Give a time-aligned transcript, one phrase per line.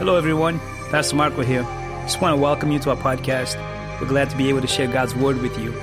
[0.00, 0.58] Hello, everyone.
[0.88, 1.62] Pastor Marco here.
[2.04, 3.54] Just want to welcome you to our podcast.
[4.00, 5.74] We're glad to be able to share God's word with you.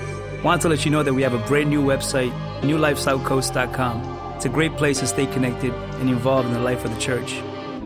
[0.44, 2.32] Want to let you know that we have a brand new website,
[2.62, 4.34] newlifesouthcoast.com.
[4.36, 7.40] It's a great place to stay connected and involved in the life of the church.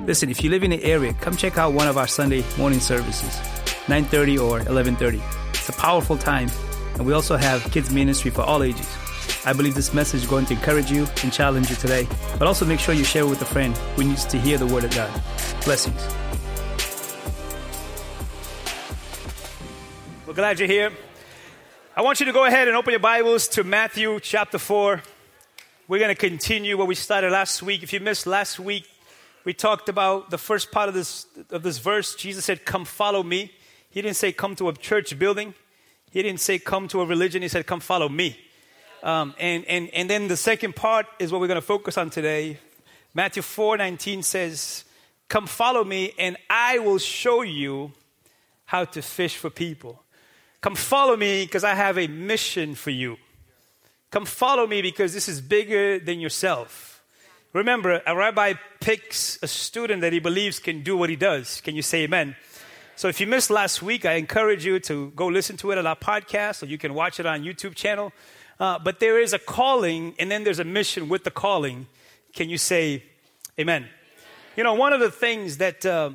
[0.08, 2.80] Listen, if you live in the area, come check out one of our Sunday morning
[2.80, 3.36] services,
[3.88, 5.22] 9:30 or 11:30.
[5.50, 6.50] It's a powerful time,
[6.94, 8.88] and we also have kids ministry for all ages.
[9.46, 12.08] I believe this message is going to encourage you and challenge you today,
[12.40, 14.68] but also make sure you share it with a friend who needs to hear the
[14.68, 15.12] word of God.
[15.64, 16.02] Blessings.
[20.26, 20.92] We're glad you're here.
[21.96, 25.04] I want you to go ahead and open your Bibles to Matthew chapter 4.
[25.88, 27.84] We're going to continue what we started last week.
[27.84, 28.90] If you missed last week,
[29.46, 32.16] we talked about the first part of this, of this verse.
[32.16, 33.52] Jesus said, Come follow me.
[33.92, 35.54] He didn't say, Come to a church building.
[36.10, 37.44] He didn't say, Come to a religion.
[37.44, 38.36] He said, Come follow me.
[39.04, 42.10] Um, and, and, and then the second part is what we're going to focus on
[42.10, 42.58] today.
[43.14, 44.86] Matthew 4 19 says,
[45.32, 47.94] Come follow me, and I will show you
[48.66, 50.04] how to fish for people.
[50.60, 53.16] Come follow me because I have a mission for you.
[54.10, 57.02] Come follow me because this is bigger than yourself.
[57.54, 61.62] Remember, a rabbi picks a student that he believes can do what he does.
[61.62, 62.36] Can you say amen?
[62.98, 65.88] So if you missed last week, I encourage you to go listen to it on
[65.88, 68.12] our podcast or you can watch it on YouTube channel.
[68.60, 71.88] Uh, but there is a calling, and then there's a mission with the calling.
[72.34, 73.06] Can you say
[73.58, 73.88] amen?
[74.58, 76.12] You know, one of the things that uh,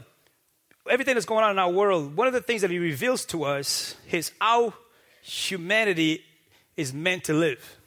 [0.91, 3.45] everything that's going on in our world, one of the things that he reveals to
[3.45, 4.75] us is how
[5.23, 6.23] humanity
[6.77, 7.79] is meant to live.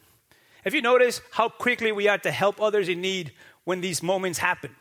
[0.64, 3.31] Have you noticed how quickly we are to help others in need
[3.64, 4.75] when these moments happen?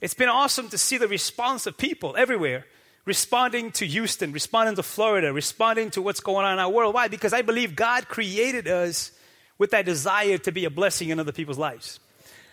[0.00, 2.64] It's been awesome to see the response of people everywhere
[3.04, 6.94] responding to Houston, responding to Florida, responding to what's going on in our world.
[6.94, 7.08] Why?
[7.08, 9.12] Because I believe God created us
[9.58, 12.00] with that desire to be a blessing in other people's lives.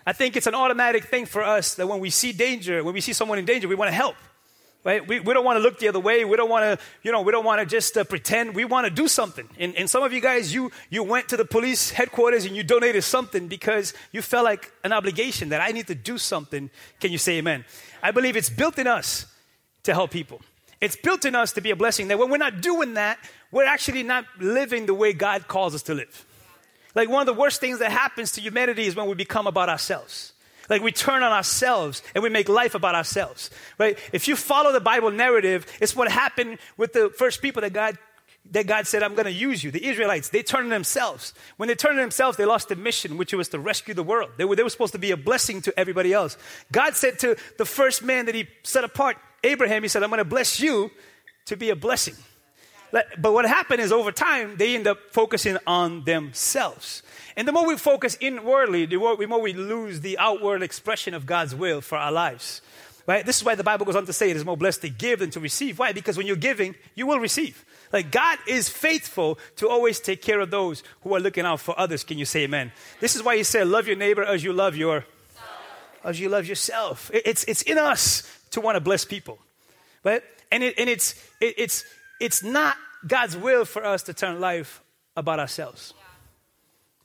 [0.10, 3.00] I think it's an automatic thing for us that when we see danger, when we
[3.00, 4.16] see someone in danger, we want to help.
[4.83, 5.08] Right?
[5.08, 6.26] We, we don't want to look the other way.
[6.26, 8.56] We don't want to, you know, we don't want to just uh, pretend.
[8.56, 9.48] We want to do something.
[9.60, 12.64] And, and some of you guys, you, you went to the police headquarters and you
[12.64, 16.72] donated something because you felt like an obligation that I need to do something.
[17.00, 17.64] Can you say amen?
[18.02, 19.28] I believe it's built in us
[19.83, 20.42] to help people.
[20.82, 22.08] It's built in us to be a blessing.
[22.08, 23.20] That when we're not doing that,
[23.52, 26.26] we're actually not living the way God calls us to live.
[26.95, 29.70] Like one of the worst things that happens to humanity is when we become about
[29.70, 30.33] ourselves.
[30.70, 33.98] Like we turn on ourselves and we make life about ourselves, right?
[34.14, 37.98] If you follow the Bible narrative, it's what happened with the first people that God
[38.52, 39.70] that God said, I'm going to use you.
[39.70, 41.33] The Israelites, they turned themselves.
[41.58, 44.32] When they turned themselves, they lost the mission, which was to rescue the world.
[44.38, 46.38] They were, they were supposed to be a blessing to everybody else.
[46.71, 50.20] God said to the first man that he set apart, Abraham, he said, I'm going
[50.20, 50.89] to bless you
[51.45, 52.16] to be a blessing.
[52.92, 57.04] But what happened is over time, they end up focusing on themselves.
[57.38, 61.14] And the more we focus inwardly, the more, the more we lose the outward expression
[61.14, 62.61] of God's will for our lives.
[63.05, 63.26] Right?
[63.26, 65.20] This is why the Bible goes on to say it is more blessed to give
[65.20, 65.80] than to receive.
[65.80, 65.94] Why?
[65.94, 67.66] Because when you're giving, you will receive.
[67.92, 71.80] Like God is faithful to always take care of those who are looking out for
[71.80, 72.04] others.
[72.04, 72.71] Can you say amen?
[73.00, 75.06] This is why he said, love your neighbor as you love your
[76.04, 77.11] as you love yourself.
[77.14, 79.38] It's, it's in us to want to bless people.
[80.04, 80.23] Right?
[80.52, 81.83] And, it, and it's, it, it's,
[82.20, 82.76] it's not
[83.06, 84.82] God's will for us to turn life
[85.16, 85.94] about ourselves.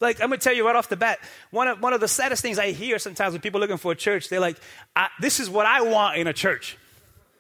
[0.01, 1.19] Like, I'm to tell you right off the bat,
[1.51, 3.93] one of, one of the saddest things I hear sometimes when people are looking for
[3.93, 4.59] a church, they're like,
[5.21, 6.77] this is what I want in a church.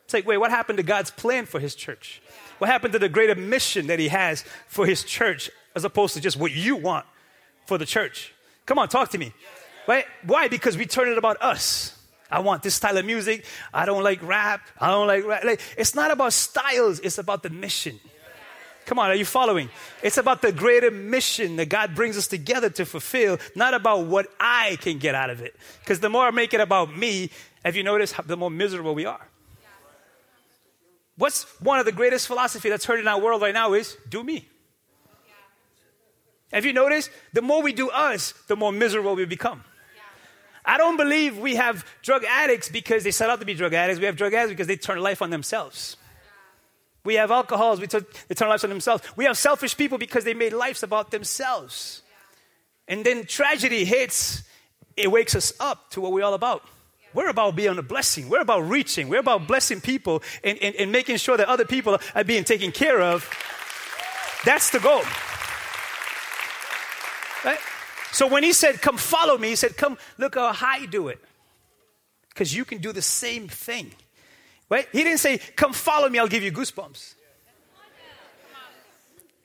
[0.04, 2.22] It's like, wait, what happened to God's plan for his church?
[2.58, 6.20] What happened to the greater mission that he has for his church as opposed to
[6.20, 7.06] just what you want
[7.66, 8.32] for the church?
[8.66, 9.32] Come on, talk to me.
[9.86, 10.04] Right?
[10.24, 10.48] Why?
[10.48, 11.93] Because we turn it about us.
[12.30, 13.44] I want this style of music.
[13.72, 14.60] I don't like rap.
[14.80, 15.44] I don't like rap.
[15.44, 18.00] Like, it's not about styles, it's about the mission.
[18.86, 19.70] Come on, are you following?
[20.02, 24.26] It's about the greater mission that God brings us together to fulfill, not about what
[24.38, 25.56] I can get out of it.
[25.80, 27.30] Because the more I make it about me,
[27.64, 29.26] have you noticed the more miserable we are?
[31.16, 34.22] What's one of the greatest philosophy that's heard in our world right now is do
[34.22, 34.48] me.
[36.52, 37.10] Have you noticed?
[37.32, 39.64] The more we do us, the more miserable we become.
[40.64, 44.00] I don't believe we have drug addicts because they set out to be drug addicts.
[44.00, 45.96] We have drug addicts because they turn life on themselves.
[47.04, 49.02] We have alcoholics, we took, they turn lives on themselves.
[49.14, 52.00] We have selfish people because they made lives about themselves.
[52.88, 54.42] And then tragedy hits,
[54.96, 56.62] it wakes us up to what we're all about.
[57.12, 58.28] We're about being a blessing.
[58.28, 59.08] We're about reaching.
[59.08, 62.72] We're about blessing people and, and, and making sure that other people are being taken
[62.72, 63.28] care of.
[64.44, 65.02] That's the goal.
[67.44, 67.58] Right?
[68.14, 71.18] So when he said, Come follow me, he said, Come look how I do it.
[72.28, 73.90] Because you can do the same thing.
[74.70, 74.86] Right?
[74.92, 77.14] He didn't say, Come follow me, I'll give you goosebumps.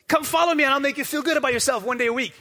[0.07, 2.33] Come follow me and I'll make you feel good about yourself one day a week.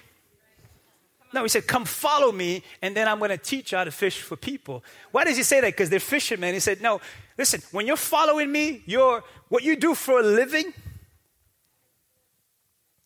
[1.32, 3.90] No, he said, Come follow me, and then I'm going to teach you how to
[3.90, 4.84] fish for people.
[5.12, 5.68] Why does he say that?
[5.68, 6.52] Because they're fishermen.
[6.52, 7.00] He said, No,
[7.38, 10.74] listen, when you're following me, you're, what you do for a living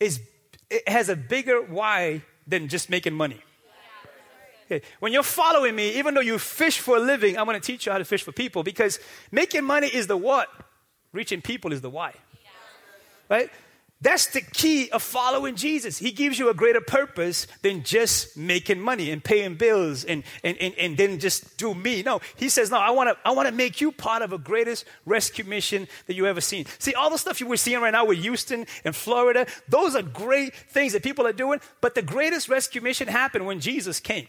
[0.01, 0.21] is,
[0.69, 3.41] it has a bigger why than just making money.
[4.67, 4.85] Okay.
[5.01, 7.87] When you're following me, even though you fish for a living, I'm going to teach
[7.87, 8.99] you how to fish for people because
[9.31, 10.49] making money is the what,
[11.13, 12.15] reaching people is the why.
[13.29, 13.51] Right?
[14.03, 15.97] That's the key of following Jesus.
[15.97, 20.57] He gives you a greater purpose than just making money and paying bills and, and,
[20.59, 22.03] and, and then just do me.
[22.03, 24.87] No, he says, No, I want to I wanna make you part of a greatest
[25.07, 26.67] rescue mission that you ever seen.
[26.81, 30.03] See, all the stuff you were seeing right now with Houston and Florida, those are
[30.03, 34.27] great things that people are doing, but the greatest rescue mission happened when Jesus came.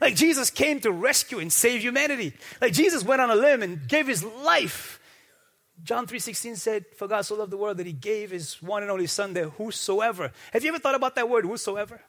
[0.00, 2.34] Like Jesus came to rescue and save humanity.
[2.60, 5.00] Like Jesus went on a limb and gave his life
[5.82, 8.90] John 3:16 said, "For God so loved the world that he gave his one and
[8.90, 12.00] only son that whosoever." Have you ever thought about that word whosoever?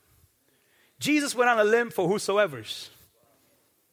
[1.00, 2.90] Jesus went on a limb for whosoever's.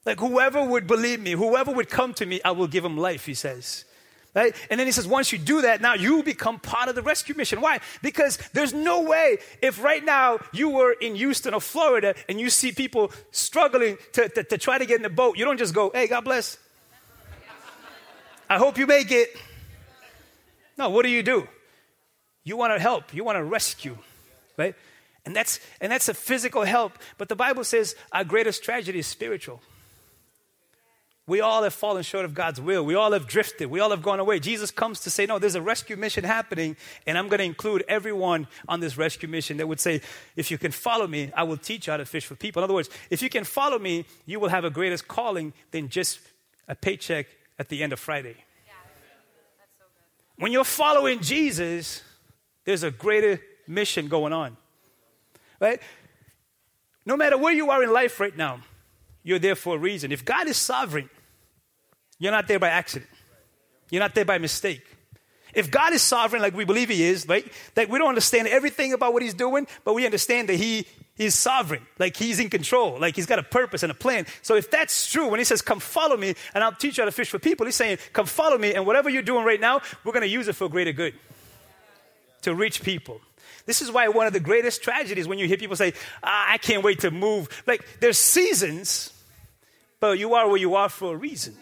[0.04, 3.26] Like whoever would believe me, whoever would come to me, I will give him life,
[3.26, 3.84] he says.
[4.32, 4.54] Right?
[4.70, 7.34] And then he says, once you do that, now you become part of the rescue
[7.34, 7.60] mission.
[7.60, 7.80] Why?
[8.00, 12.48] Because there's no way if right now you were in Houston or Florida and you
[12.48, 15.74] see people struggling to, to, to try to get in the boat, you don't just
[15.74, 16.58] go, hey, God bless.
[18.48, 19.36] I hope you make it.
[20.80, 21.46] No, what do you do?
[22.42, 23.98] You want to help, you want to rescue,
[24.56, 24.74] right?
[25.26, 29.06] And that's and that's a physical help, but the Bible says our greatest tragedy is
[29.06, 29.60] spiritual.
[31.26, 32.82] We all have fallen short of God's will.
[32.82, 33.66] We all have drifted.
[33.66, 34.40] We all have gone away.
[34.40, 37.84] Jesus comes to say, No, there's a rescue mission happening, and I'm going to include
[37.86, 40.00] everyone on this rescue mission that would say,
[40.34, 42.60] If you can follow me, I will teach you how to fish for people.
[42.60, 45.90] In other words, if you can follow me, you will have a greater calling than
[45.90, 46.20] just
[46.68, 47.26] a paycheck
[47.58, 48.36] at the end of Friday.
[50.40, 52.02] When you're following Jesus,
[52.64, 54.56] there's a greater mission going on.
[55.60, 55.82] Right?
[57.04, 58.60] No matter where you are in life right now,
[59.22, 60.12] you're there for a reason.
[60.12, 61.10] If God is sovereign,
[62.18, 63.10] you're not there by accident.
[63.90, 64.82] You're not there by mistake.
[65.52, 67.44] If God is sovereign, like we believe He is, right?
[67.74, 70.86] That we don't understand everything about what He's doing, but we understand that He
[71.20, 74.26] is sovereign, like He's in control, like He's got a purpose and a plan.
[74.40, 77.06] So if that's true, when He says, Come follow me, and I'll teach you how
[77.06, 79.82] to fish for people, He's saying, Come follow me, and whatever you're doing right now,
[80.02, 81.14] we're going to use it for greater good
[82.42, 83.20] to reach people.
[83.66, 86.56] This is why one of the greatest tragedies when you hear people say, ah, I
[86.56, 87.62] can't wait to move.
[87.66, 89.12] Like, there's seasons,
[90.00, 91.54] but you are where you are for a reason.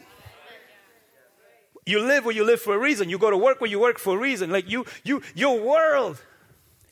[1.84, 3.08] You live where you live for a reason.
[3.08, 4.50] You go to work where you work for a reason.
[4.50, 6.22] Like you, you, your world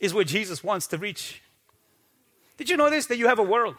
[0.00, 1.42] is where Jesus wants to reach.
[2.56, 3.06] Did you know this?
[3.06, 3.76] That you have a world.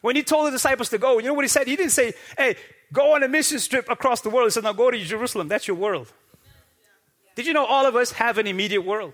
[0.00, 1.66] When he told the disciples to go, you know what he said?
[1.66, 2.56] He didn't say, hey,
[2.92, 4.46] go on a mission trip across the world.
[4.46, 5.48] He said, now go to Jerusalem.
[5.48, 6.10] That's your world.
[7.36, 9.12] Did you know all of us have an immediate world?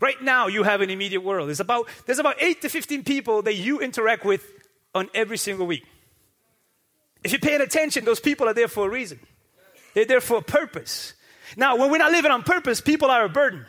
[0.00, 1.48] Right now, you have an immediate world.
[1.48, 4.44] There's about, there's about 8 to 15 people that you interact with
[4.94, 5.84] on every single week.
[7.22, 9.20] If you're paying attention, those people are there for a reason.
[9.94, 11.14] They're there for a purpose.
[11.56, 13.64] Now, when we're not living on purpose, people are a burden.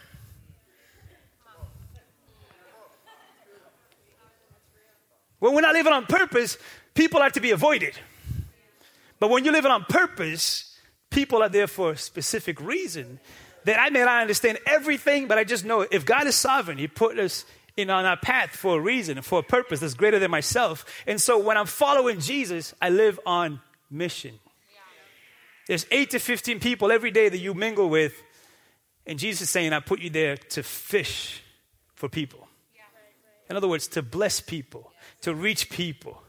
[5.44, 6.58] When we're not living on purpose,
[6.94, 8.00] people are to be avoided.
[9.20, 10.74] But when you're living on purpose,
[11.10, 13.20] people are there for a specific reason.
[13.66, 16.88] That I may not understand everything, but I just know if God is sovereign, He
[16.88, 17.44] put us
[17.76, 20.86] in on our path for a reason and for a purpose that's greater than myself.
[21.06, 23.60] And so when I'm following Jesus, I live on
[23.92, 24.40] mission.
[25.68, 28.14] There's eight to 15 people every day that you mingle with,
[29.06, 31.44] and Jesus is saying, I put you there to fish
[31.96, 32.43] for people.
[33.54, 34.92] In other words, to bless people,
[35.22, 36.24] to reach people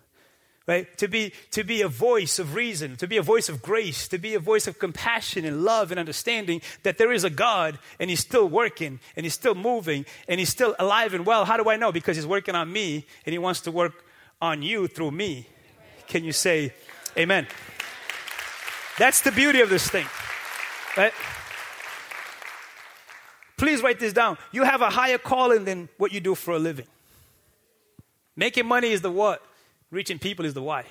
[0.66, 0.96] right?
[0.98, 4.18] To be to be a voice of reason to be a voice of grace to
[4.18, 8.08] be a voice of compassion and love and understanding that there is a god and
[8.08, 11.44] he's still working and he's still moving and he's still alive and well.
[11.44, 11.92] How do i know?
[11.92, 14.04] Because he's working on me and he wants to work
[14.40, 15.46] on you through me.
[16.08, 16.72] Can you say
[17.16, 17.46] amen?
[18.98, 20.06] That's the beauty of this thing
[20.96, 21.12] right?
[23.56, 24.36] Please write this down.
[24.52, 26.86] You have a higher calling than what you do for a living
[28.36, 29.42] making money is the what
[29.94, 30.84] Reaching people is the why.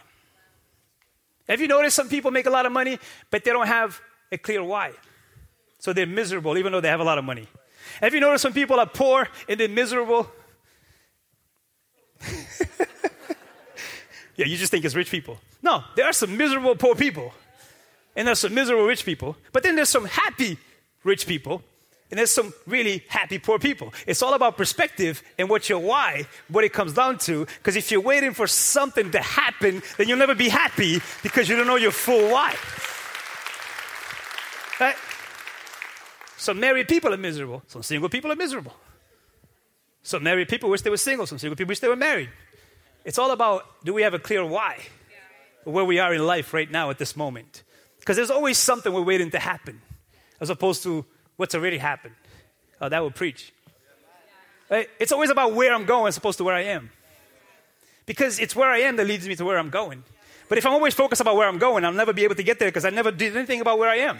[1.49, 2.97] Have you noticed some people make a lot of money,
[3.29, 3.99] but they don't have
[4.31, 4.93] a clear why?
[5.79, 7.49] So they're miserable even though they have a lot of money.
[7.99, 10.31] Have you noticed some people are poor and they're miserable?
[14.37, 15.37] yeah, you just think it's rich people.
[15.61, 17.33] No, there are some miserable poor people.
[18.15, 19.35] And there's some miserable rich people.
[19.51, 20.57] But then there's some happy
[21.03, 21.61] rich people
[22.13, 23.91] and there's some really happy poor people.
[24.05, 27.47] It's all about perspective and what your why, what it comes down to.
[27.47, 31.55] Because if you're waiting for something to happen, then you'll never be happy because you
[31.55, 32.55] don't know your full why.
[34.79, 34.95] Right?
[36.37, 37.63] Some married people are miserable.
[37.65, 38.75] Some single people are miserable.
[40.03, 41.25] Some married people wish they were single.
[41.25, 42.29] Some single people wish they were married.
[43.05, 44.81] It's all about do we have a clear why?
[45.63, 47.63] Where we are in life right now at this moment.
[47.97, 49.81] Because there's always something we're waiting to happen,
[50.39, 51.05] as opposed to
[51.37, 52.15] what's already happened.
[52.81, 53.53] Oh, uh, that would preach.
[54.69, 56.89] It's always about where I'm going as opposed to where I am.
[58.05, 60.03] Because it's where I am that leads me to where I'm going.
[60.49, 62.59] But if I'm always focused about where I'm going, I'll never be able to get
[62.59, 64.19] there because I never did anything about where I am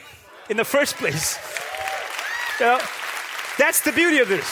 [0.50, 1.38] in the first place.
[2.60, 2.80] You know,
[3.58, 4.46] that's the beauty of this.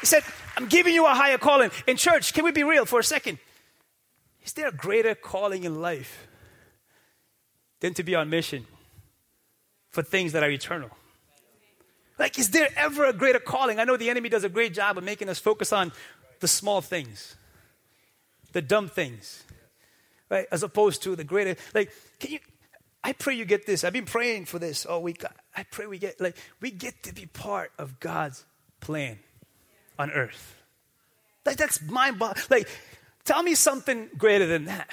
[0.00, 0.22] He said,
[0.56, 1.72] I'm giving you a higher calling.
[1.88, 3.38] In church, can we be real for a second?
[4.44, 6.28] Is there a greater calling in life
[7.80, 8.66] than to be on mission
[9.92, 10.90] for things that are eternal?
[12.18, 13.78] Like, is there ever a greater calling?
[13.78, 15.92] I know the enemy does a great job of making us focus on
[16.40, 17.36] the small things,
[18.52, 19.44] the dumb things,
[20.28, 20.46] right?
[20.52, 21.56] As opposed to the greater.
[21.74, 22.38] Like, can you?
[23.04, 23.82] I pray you get this.
[23.82, 25.24] I've been praying for this all week.
[25.56, 28.44] I pray we get like we get to be part of God's
[28.80, 29.18] plan
[29.98, 30.54] on earth.
[31.44, 32.46] Like that's mind boggling.
[32.50, 32.68] Like,
[33.24, 34.88] tell me something greater than that.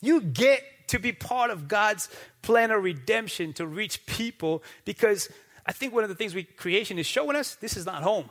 [0.00, 2.10] You get to be part of God's
[2.42, 5.30] plan of redemption to reach people because
[5.64, 8.28] I think one of the things we creation is showing us this is not home.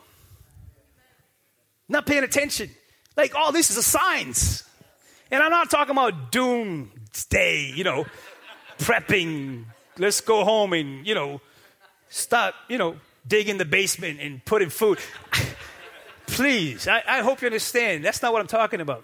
[1.90, 2.70] Not paying attention.
[3.18, 4.64] Like, all oh, this is a signs.
[5.32, 8.06] And I'm not talking about doomsday, you know,
[8.78, 9.66] prepping,
[9.98, 11.42] let's go home and, you know,
[12.10, 12.96] stop, you know,
[13.28, 15.00] dig in the basement and put in food.
[16.28, 18.06] Please, I, I hope you understand.
[18.06, 19.04] That's not what I'm talking about.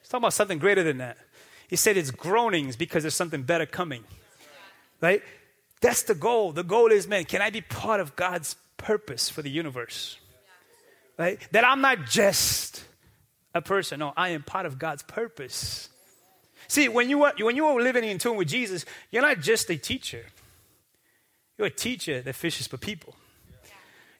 [0.00, 1.18] It's talking about something greater than that.
[1.68, 4.04] He said it's groanings because there's something better coming.
[5.00, 5.22] Right?
[5.80, 6.52] That's the goal.
[6.52, 10.18] The goal is, man, can I be part of God's purpose for the universe?
[11.18, 11.38] Right?
[11.52, 12.84] That I'm not just
[13.54, 14.00] a person.
[14.00, 15.88] No, I am part of God's purpose.
[16.68, 19.70] See, when you, are, when you are living in tune with Jesus, you're not just
[19.70, 20.24] a teacher.
[21.56, 23.14] You're a teacher that fishes for people.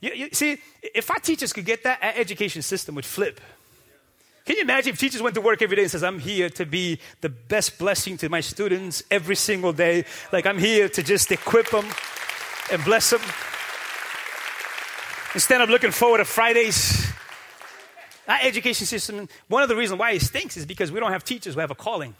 [0.01, 3.41] You, you, see, if our teachers could get that, our education system would flip.
[4.49, 6.65] Can you imagine if teachers went to work every day and says, I'm here to
[6.65, 10.07] be the best blessing to my students every single day.
[10.33, 11.85] Like I'm here to just equip them
[12.73, 13.21] and bless them.
[15.35, 17.13] Instead of looking forward to Fridays.
[18.27, 21.25] Our education system, one of the reasons why it stinks is because we don't have
[21.25, 22.15] teachers who have a calling.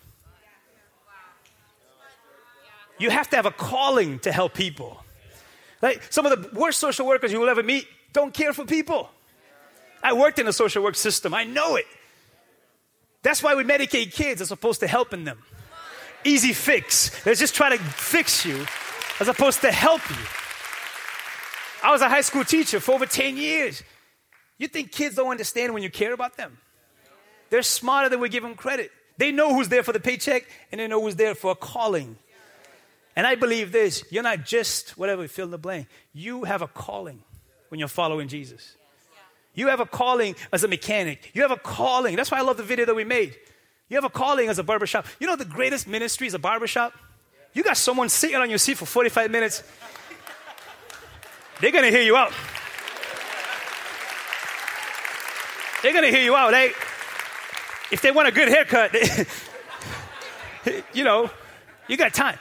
[2.99, 5.03] You have to have a calling to help people.
[5.81, 9.09] Like some of the worst social workers you will ever meet don't care for people.
[10.03, 11.87] I worked in a social work system, I know it.
[13.29, 15.43] That's why we medicate kids as opposed to helping them.
[16.25, 17.11] Easy fix.
[17.25, 18.65] They're just trying to fix you
[19.21, 20.17] as opposed to help you.
[21.83, 23.83] I was a high school teacher for over 10 years.
[24.57, 26.57] You think kids don't understand when you care about them?
[27.51, 28.91] They're smarter than we give them credit.
[29.19, 32.17] They know who's there for the paycheck and they know who's there for a calling.
[33.15, 35.89] And I believe this you're not just whatever, fill in the blank.
[36.15, 37.23] You have a calling
[37.69, 38.75] when you're following Jesus.
[39.59, 41.33] You have a calling as a mechanic.
[41.35, 42.15] You have a calling.
[42.15, 43.37] That's why I love the video that we made.
[43.89, 45.05] You have a calling as a barbershop.
[45.19, 46.95] You know the greatest ministry is a barbershop?
[47.55, 49.65] You got someone sitting on your seat for 45 minutes.
[51.61, 52.33] They're going to hear you out.
[55.83, 56.53] They're going to hear you out.
[56.53, 56.67] They,
[57.91, 59.27] if they want a good haircut, they,
[60.93, 61.31] you know,
[61.89, 62.39] you got time.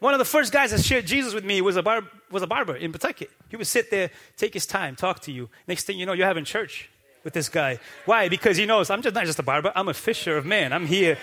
[0.00, 2.46] One of the first guys that shared Jesus with me was a, bar, was a
[2.46, 3.30] barber in Pawtucket.
[3.48, 5.48] He would sit there, take his time, talk to you.
[5.68, 6.90] Next thing you know, you're having church
[7.24, 7.78] with this guy.
[8.04, 8.28] Why?
[8.28, 10.72] Because he knows I'm just not just a barber, I'm a fisher of men.
[10.72, 11.18] I'm here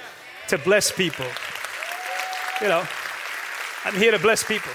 [0.50, 1.26] to bless people.
[2.62, 2.86] You know,
[3.86, 4.72] I'm here to bless people.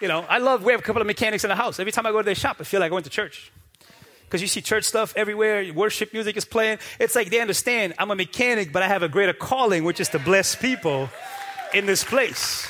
[0.00, 1.78] You know, I love, we have a couple of mechanics in the house.
[1.78, 3.52] Every time I go to their shop, I feel like going to church.
[4.24, 6.78] Because you see church stuff everywhere, worship music is playing.
[6.98, 10.08] It's like they understand I'm a mechanic, but I have a greater calling, which is
[10.08, 11.10] to bless people
[11.72, 12.66] in this place.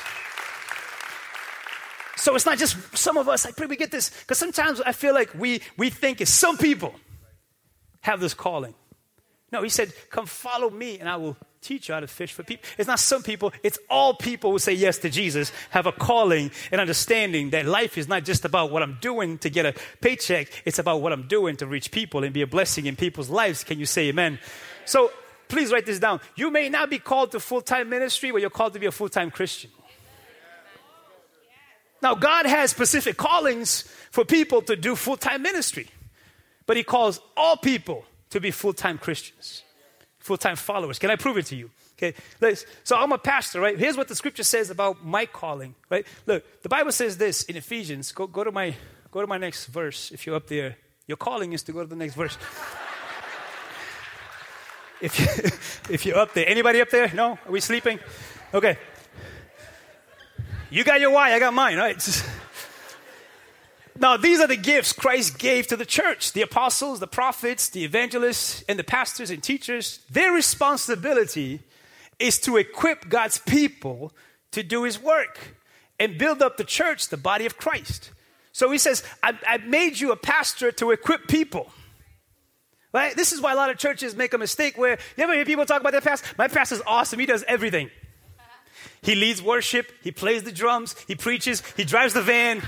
[2.23, 3.45] So it's not just some of us.
[3.45, 6.57] I pray we get this because sometimes I feel like we we think is some
[6.57, 6.95] people
[7.99, 8.73] have this calling.
[9.51, 12.43] No, he said, "Come follow me, and I will teach you how to fish for
[12.43, 15.91] people." It's not some people; it's all people who say yes to Jesus have a
[15.91, 19.73] calling and understanding that life is not just about what I'm doing to get a
[19.99, 20.47] paycheck.
[20.63, 23.65] It's about what I'm doing to reach people and be a blessing in people's lives.
[23.65, 24.39] Can you say Amen?
[24.85, 25.11] So
[25.49, 26.19] Please write this down.
[26.35, 28.91] You may not be called to full time ministry, but you're called to be a
[28.91, 29.69] full time Christian.
[32.03, 35.87] Now, God has specific callings for people to do full time ministry,
[36.65, 39.63] but He calls all people to be full time Christians,
[40.19, 40.99] full time followers.
[40.99, 41.71] Can I prove it to you?
[41.97, 42.13] Okay,
[42.83, 43.79] so I'm a pastor, right?
[43.79, 46.05] Here's what the scripture says about my calling, right?
[46.25, 48.11] Look, the Bible says this in Ephesians.
[48.11, 48.75] Go, go to my
[49.11, 50.75] go to my next verse if you're up there.
[51.07, 52.37] Your calling is to go to the next verse
[55.01, 55.25] if, you,
[55.93, 56.49] if you're up there.
[56.49, 57.13] Anybody up there?
[57.13, 57.39] No?
[57.45, 57.99] Are we sleeping?
[58.53, 58.77] Okay.
[60.73, 62.23] You got your why, I got mine, right?
[63.99, 67.83] Now, these are the gifts Christ gave to the church the apostles, the prophets, the
[67.83, 69.99] evangelists, and the pastors and teachers.
[70.09, 71.61] Their responsibility
[72.17, 74.13] is to equip God's people
[74.51, 75.37] to do his work
[75.99, 78.09] and build up the church, the body of Christ.
[78.51, 81.71] So he says, I, I made you a pastor to equip people.
[82.91, 83.15] Right?
[83.15, 85.67] This is why a lot of churches make a mistake where you ever hear people
[85.67, 86.33] talk about their pastor?
[86.35, 87.19] My pastor's awesome.
[87.19, 87.91] He does everything.
[89.01, 92.61] He leads worship, he plays the drums, he preaches, he drives the van.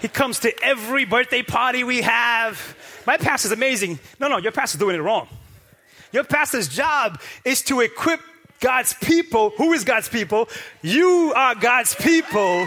[0.00, 2.76] He comes to every birthday party we have.
[3.06, 3.98] My pastor's amazing.
[4.18, 5.28] No, no, your pastor's doing it wrong.
[6.12, 8.20] Your pastor's job is to equip
[8.60, 9.50] God's people.
[9.56, 10.48] Who is God's people?
[10.82, 12.66] You are God's people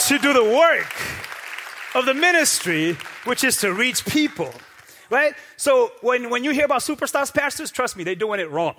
[0.00, 0.94] to do the work
[1.94, 4.52] of the ministry, which is to reach people.
[5.08, 5.34] Right?
[5.56, 8.74] So when, when you hear about superstars pastors, trust me, they're doing it wrong.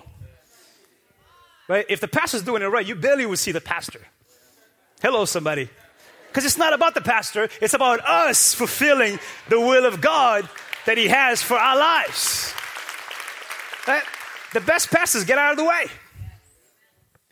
[1.68, 1.84] Right?
[1.88, 4.00] If the pastor's doing it right, you barely would see the pastor.
[5.02, 5.68] Hello, somebody.
[6.28, 10.48] Because it's not about the pastor, it's about us fulfilling the will of God
[10.86, 12.54] that He has for our lives.
[13.86, 14.02] Right?
[14.54, 15.86] The best pastors get out of the way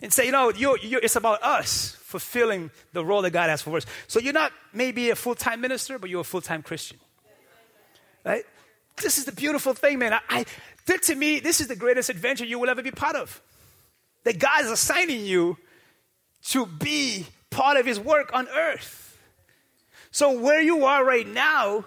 [0.03, 3.63] and say, you know, you're, you're, it's about us fulfilling the role that God has
[3.63, 3.87] for us.
[4.07, 6.99] So you're not maybe a full time minister, but you're a full time Christian.
[8.25, 8.45] Right?
[8.97, 10.13] This is the beautiful thing, man.
[10.13, 10.47] I, I,
[10.97, 13.41] to me, this is the greatest adventure you will ever be part of.
[14.27, 15.57] That God is assigning you
[16.47, 19.17] to be part of his work on earth.
[20.11, 21.85] So where you are right now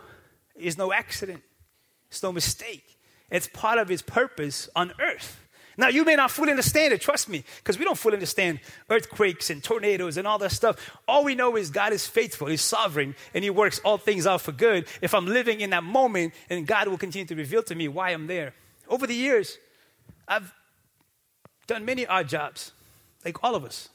[0.55, 1.43] is no accident.
[2.07, 2.85] It's no mistake.
[3.29, 5.37] It's part of his purpose on earth.
[5.77, 9.49] Now, you may not fully understand it, trust me, because we don't fully understand earthquakes
[9.49, 10.97] and tornadoes and all that stuff.
[11.09, 14.39] All we know is God is faithful, He's sovereign, and He works all things out
[14.39, 14.87] for good.
[15.01, 18.11] If I'm living in that moment, and God will continue to reveal to me why
[18.11, 18.53] I'm there.
[18.87, 19.57] Over the years,
[20.25, 20.53] I've
[21.69, 22.73] done many odd jobs,
[23.23, 23.89] like all of us.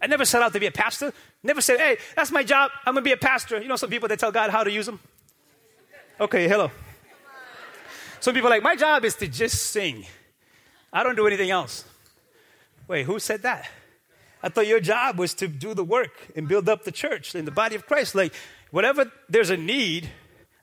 [0.00, 1.12] I never set out to be a pastor.
[1.42, 2.70] Never said, hey, that's my job.
[2.86, 3.60] I'm going to be a pastor.
[3.60, 5.00] You know some people that tell God how to use them?
[6.20, 6.70] Okay, hello.
[8.20, 10.06] Some people like, my job is to just sing.
[10.92, 11.84] I don't do anything else.
[12.88, 13.68] Wait, who said that?
[14.42, 17.46] I thought your job was to do the work and build up the church and
[17.46, 18.14] the body of Christ.
[18.14, 18.34] Like,
[18.70, 20.10] whatever there's a need,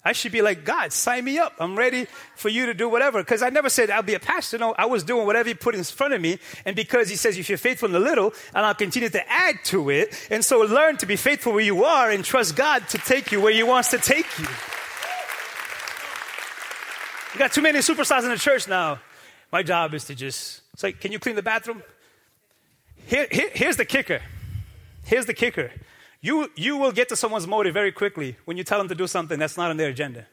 [0.08, 1.56] I should be like, God, sign me up.
[1.60, 3.22] I'm ready for you to do whatever.
[3.22, 4.58] Because I never said I'll be a pastor.
[4.58, 6.40] No, I was doing whatever He put in front of me.
[6.64, 9.56] And because He says, if you're faithful in the little, and I'll continue to add
[9.66, 10.16] to it.
[10.32, 13.42] And so learn to be faithful where you are and trust God to take you
[13.42, 14.46] where He wants to take you.
[17.34, 19.00] You got too many superstars in the church now.
[19.52, 21.84] My job is to just say, can you clean the bathroom?
[23.08, 24.22] Here, here, here's the kicker.
[25.04, 25.70] Here's the kicker.
[26.22, 29.08] You, you will get to someone's motive very quickly when you tell them to do
[29.08, 30.26] something that's not on their agenda.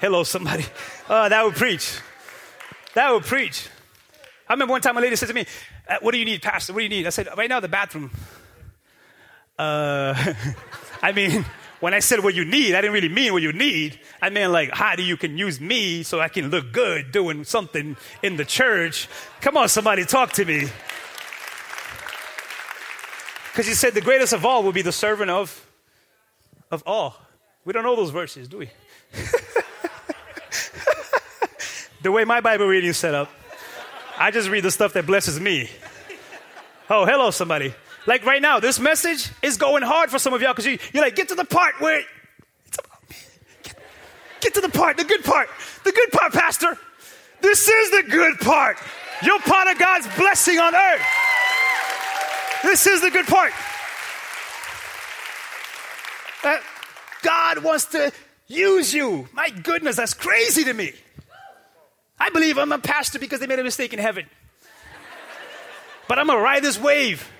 [0.00, 0.64] Hello, somebody.
[1.06, 2.00] Uh, that would preach.
[2.94, 3.68] That would preach.
[4.48, 5.44] I remember one time a lady said to me,
[5.86, 6.72] uh, What do you need, Pastor?
[6.72, 7.06] What do you need?
[7.06, 8.10] I said, Right now, the bathroom.
[9.58, 10.14] Uh,
[11.02, 11.44] I mean,
[11.80, 14.00] when I said what you need, I didn't really mean what you need.
[14.22, 17.44] I meant like, how do you can use me so I can look good doing
[17.44, 19.06] something in the church?
[19.42, 20.68] Come on, somebody, talk to me.
[23.54, 25.64] Because he said the greatest of all will be the servant of,
[26.72, 27.14] of all.
[27.64, 28.68] We don't know those verses, do we?
[32.02, 33.30] the way my Bible reading is set up,
[34.18, 35.70] I just read the stuff that blesses me.
[36.90, 37.72] Oh, hello, somebody.
[38.08, 41.04] Like right now, this message is going hard for some of y'all because you, you're
[41.04, 42.02] like, get to the part where
[42.66, 43.16] it's about me.
[43.62, 43.78] Get,
[44.40, 45.48] get to the part, the good part.
[45.84, 46.76] The good part, Pastor.
[47.40, 48.78] This is the good part.
[49.22, 51.02] You're part of God's blessing on earth.
[52.64, 53.52] This is the good part.
[57.22, 58.10] God wants to
[58.46, 59.28] use you.
[59.32, 60.92] My goodness, that's crazy to me.
[62.18, 64.26] I believe I'm a pastor because they made a mistake in heaven.
[66.08, 67.30] But I'm going to ride this wave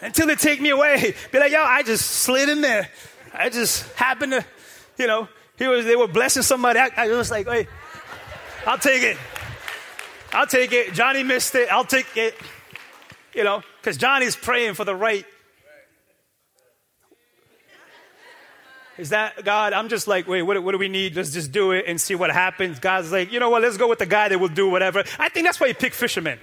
[0.00, 1.14] until they take me away.
[1.30, 2.88] Be like, yo, I just slid in there.
[3.34, 4.44] I just happened to,
[4.98, 6.78] you know, he was, they were blessing somebody.
[6.78, 7.68] I, I was like, hey,
[8.66, 9.18] I'll take it.
[10.32, 10.94] I'll take it.
[10.94, 11.70] Johnny missed it.
[11.70, 12.34] I'll take it.
[13.36, 15.26] You know, because Johnny's praying for the right.
[18.96, 19.74] Is that God?
[19.74, 21.16] I'm just like, wait, what, what, do we need?
[21.16, 22.78] Let's just do it and see what happens.
[22.78, 23.60] God's like, you know what?
[23.60, 25.04] Let's go with the guy that will do whatever.
[25.18, 26.38] I think that's why he picked fishermen.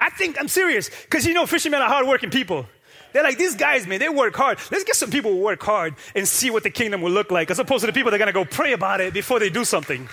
[0.00, 2.64] I think I'm serious because you know fishermen are hardworking people.
[3.12, 3.98] They're like these guys, man.
[3.98, 4.58] They work hard.
[4.70, 7.50] Let's get some people who work hard and see what the kingdom will look like,
[7.50, 9.66] as opposed to the people that are gonna go pray about it before they do
[9.66, 10.08] something.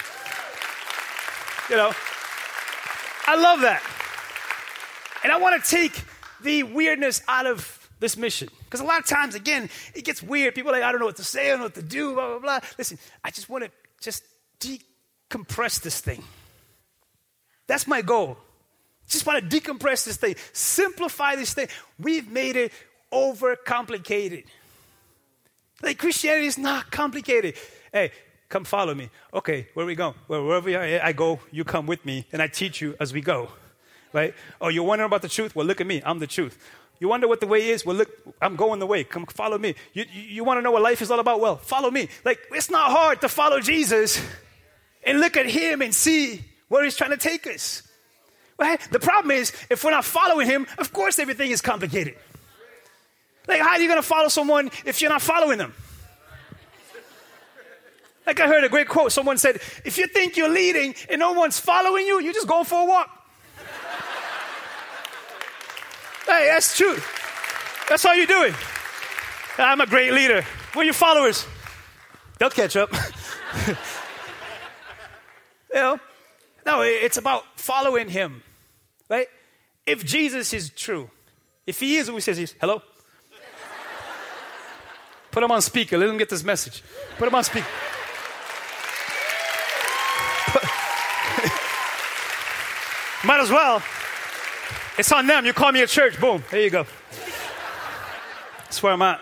[1.70, 1.94] You know,
[3.28, 3.82] I love that.
[5.26, 6.04] And I want to take
[6.44, 8.48] the weirdness out of this mission.
[8.66, 10.54] Because a lot of times, again, it gets weird.
[10.54, 12.14] People are like, I don't know what to say, I don't know what to do,
[12.14, 12.60] blah, blah, blah.
[12.78, 14.24] Listen, I just want to just
[14.60, 16.24] decompress this thing.
[17.66, 18.38] That's my goal.
[19.08, 21.70] Just want to decompress this thing, simplify this thing.
[21.98, 22.72] We've made it
[23.12, 24.46] overcomplicated.
[25.82, 27.56] Like Christianity is not complicated.
[27.92, 28.12] Hey,
[28.48, 29.10] come follow me.
[29.34, 30.14] Okay, where we go?
[30.28, 33.50] Well, wherever I go, you come with me, and I teach you as we go.
[34.16, 34.34] Right?
[34.62, 35.58] Oh, you're wondering about the truth?
[35.58, 36.02] Well, look at me.
[36.06, 36.58] I'm the truth.
[37.02, 37.86] You wonder what the way is?
[37.86, 38.10] Well, look,
[38.42, 39.04] I'm going the way.
[39.04, 39.76] Come follow me.
[39.92, 41.42] You, you, you want to know what life is all about?
[41.42, 42.08] Well, follow me.
[42.24, 44.26] Like, it's not hard to follow Jesus
[45.04, 47.84] and look at him and see where he's trying to take us.
[48.58, 48.80] Right?
[48.90, 52.16] The problem is, if we're not following him, of course everything is complicated.
[53.50, 55.74] Like, how are you going to follow someone if you're not following them?
[58.26, 59.12] Like I heard a great quote.
[59.12, 62.64] Someone said, if you think you're leading and no one's following you, you're just going
[62.64, 63.15] for a walk.
[66.26, 66.98] Hey, that's true.
[67.90, 68.56] That's how you do it.
[69.58, 70.44] I'm a great leader.
[70.74, 71.46] Where are your followers?
[72.40, 72.92] They'll catch up.
[73.68, 73.76] you
[75.74, 76.00] know?
[76.66, 78.42] No, it's about following him.
[79.10, 79.28] Right?
[79.86, 81.10] If Jesus is true,
[81.68, 82.82] if he is who he says he is, hello?
[85.32, 85.98] Put him on speaker.
[85.98, 86.82] Let him get this message.
[87.18, 87.68] Put him on speaker.
[93.26, 93.84] Might as well.
[94.98, 95.46] It's on them.
[95.46, 96.20] You call me a church.
[96.20, 96.44] Boom.
[96.50, 96.86] There you go.
[98.64, 99.20] That's where I'm at.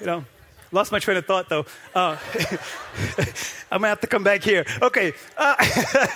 [0.00, 0.24] You know,
[0.72, 1.66] lost my train of thought though.
[1.94, 2.16] Uh,
[3.70, 4.64] I'm gonna have to come back here.
[4.80, 5.12] Okay.
[5.36, 5.56] Uh,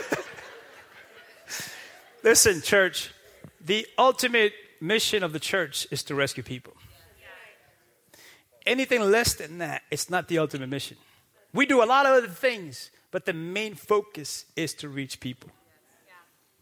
[2.22, 3.12] listen, church.
[3.60, 6.72] The ultimate mission of the church is to rescue people.
[8.66, 10.96] Anything less than that, it's not the ultimate mission.
[11.52, 15.50] We do a lot of other things, but the main focus is to reach people.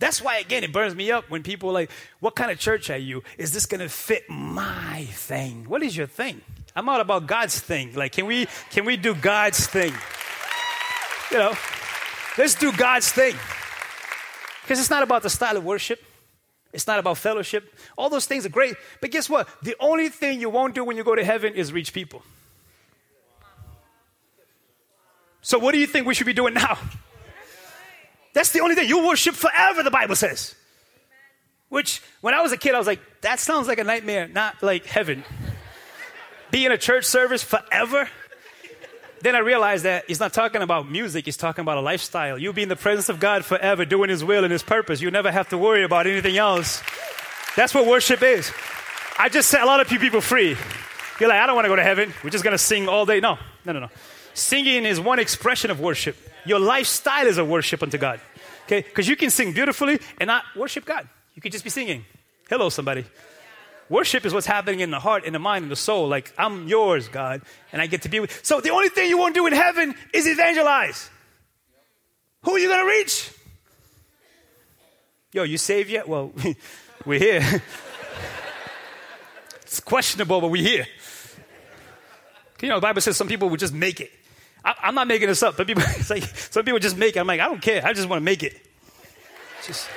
[0.03, 2.91] That's why, again, it burns me up when people are like, What kind of church
[2.91, 3.23] are you?
[3.39, 5.65] Is this going to fit my thing?
[5.69, 6.41] What is your thing?
[6.75, 7.95] I'm all about God's thing.
[7.95, 9.95] Like, can we, can we do God's thing?
[11.31, 11.55] You know,
[12.37, 13.37] let's do God's thing.
[14.63, 16.03] Because it's not about the style of worship,
[16.73, 17.73] it's not about fellowship.
[17.97, 18.75] All those things are great.
[19.01, 19.49] But guess what?
[19.63, 22.25] The only thing you won't do when you go to heaven is reach people.
[25.43, 26.77] So, what do you think we should be doing now?
[28.33, 28.89] That's the only thing.
[28.89, 30.55] You worship forever, the Bible says.
[31.69, 34.63] Which, when I was a kid, I was like, that sounds like a nightmare, not
[34.63, 35.25] like heaven.
[36.51, 38.09] Be in a church service forever.
[39.23, 42.39] Then I realized that he's not talking about music, he's talking about a lifestyle.
[42.39, 45.01] You'll be in the presence of God forever, doing his will and his purpose.
[45.01, 46.83] You never have to worry about anything else.
[47.57, 48.53] That's what worship is.
[49.19, 50.57] I just set a lot of people free.
[51.21, 52.13] You're like, I don't want to go to heaven.
[52.25, 53.21] We're just going to sing all day.
[53.21, 53.89] No, no, no, no.
[54.35, 56.17] Singing is one expression of worship.
[56.45, 58.21] Your lifestyle is a worship unto God.
[58.65, 58.83] Okay?
[58.83, 61.09] Because you can sing beautifully and not worship God.
[61.35, 62.05] You could just be singing.
[62.49, 63.05] Hello, somebody.
[63.89, 66.09] Worship is what's happening in the heart, in the mind, in the soul.
[66.09, 68.45] Like, I'm yours, God, and I get to be with.
[68.45, 71.11] So the only thing you won't do in heaven is evangelize.
[72.43, 73.31] Who are you going to reach?
[75.33, 76.09] Yo, you saved yet?
[76.09, 76.33] Well,
[77.07, 77.43] we're here.
[79.63, 80.87] it's questionable, but we're here.
[82.61, 84.13] You know, the Bible says some people would just make it.
[84.65, 87.21] I, am not making this up, but people, like, some people just make it.
[87.21, 87.85] I'm like, I don't care.
[87.85, 88.57] I just want to make it.
[89.67, 89.89] Just,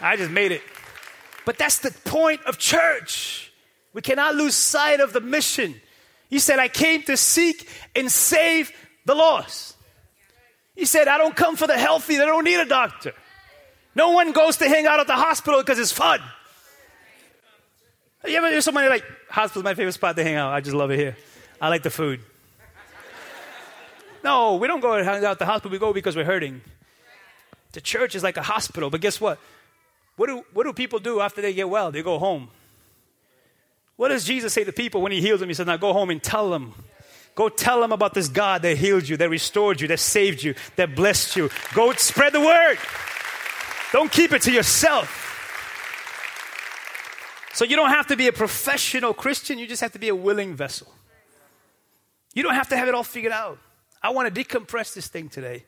[0.00, 0.62] I just made it.
[1.44, 3.52] But that's the point of church.
[3.92, 5.80] We cannot lose sight of the mission.
[6.28, 8.72] He said, I came to seek and save
[9.04, 9.76] the lost.
[10.76, 13.12] He said, I don't come for the healthy, they don't need a doctor.
[13.94, 16.20] No one goes to hang out at the hospital because it's fun.
[18.26, 20.52] You ever hear somebody like, hospital's my favorite spot to hang out.
[20.52, 21.16] I just love it here.
[21.60, 22.20] I like the food.
[24.22, 25.70] No, we don't go out the hospital.
[25.70, 26.60] We go because we're hurting.
[27.72, 29.38] The church is like a hospital, but guess what?
[30.16, 31.92] What do, what do people do after they get well?
[31.92, 32.50] They go home.
[33.96, 35.48] What does Jesus say to people when he heals them?
[35.48, 36.74] He says, Now go home and tell them.
[37.34, 40.54] Go tell them about this God that healed you, that restored you, that saved you,
[40.76, 41.48] that blessed you.
[41.74, 42.76] Go spread the word.
[43.92, 45.28] Don't keep it to yourself.
[47.54, 50.14] So you don't have to be a professional Christian, you just have to be a
[50.14, 50.92] willing vessel.
[52.34, 53.58] You don't have to have it all figured out.
[54.02, 55.64] I want to decompress this thing today.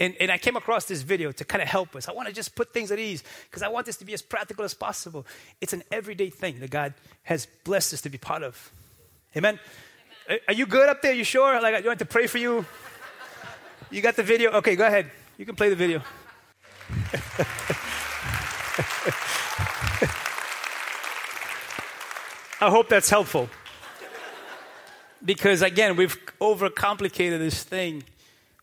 [0.00, 2.08] And, and I came across this video to kind of help us.
[2.08, 4.22] I want to just put things at ease because I want this to be as
[4.22, 5.26] practical as possible.
[5.60, 6.94] It's an everyday thing that God
[7.24, 8.70] has blessed us to be part of.
[9.36, 9.58] Amen.
[10.28, 10.40] Amen.
[10.46, 11.12] Are you good up there?
[11.12, 11.60] You sure?
[11.60, 12.64] Like, you want to pray for you?
[13.90, 14.52] You got the video?
[14.52, 15.10] Okay, go ahead.
[15.36, 16.02] You can play the video.
[22.60, 23.48] I hope that's helpful
[25.24, 28.02] because again, we've overcomplicated this thing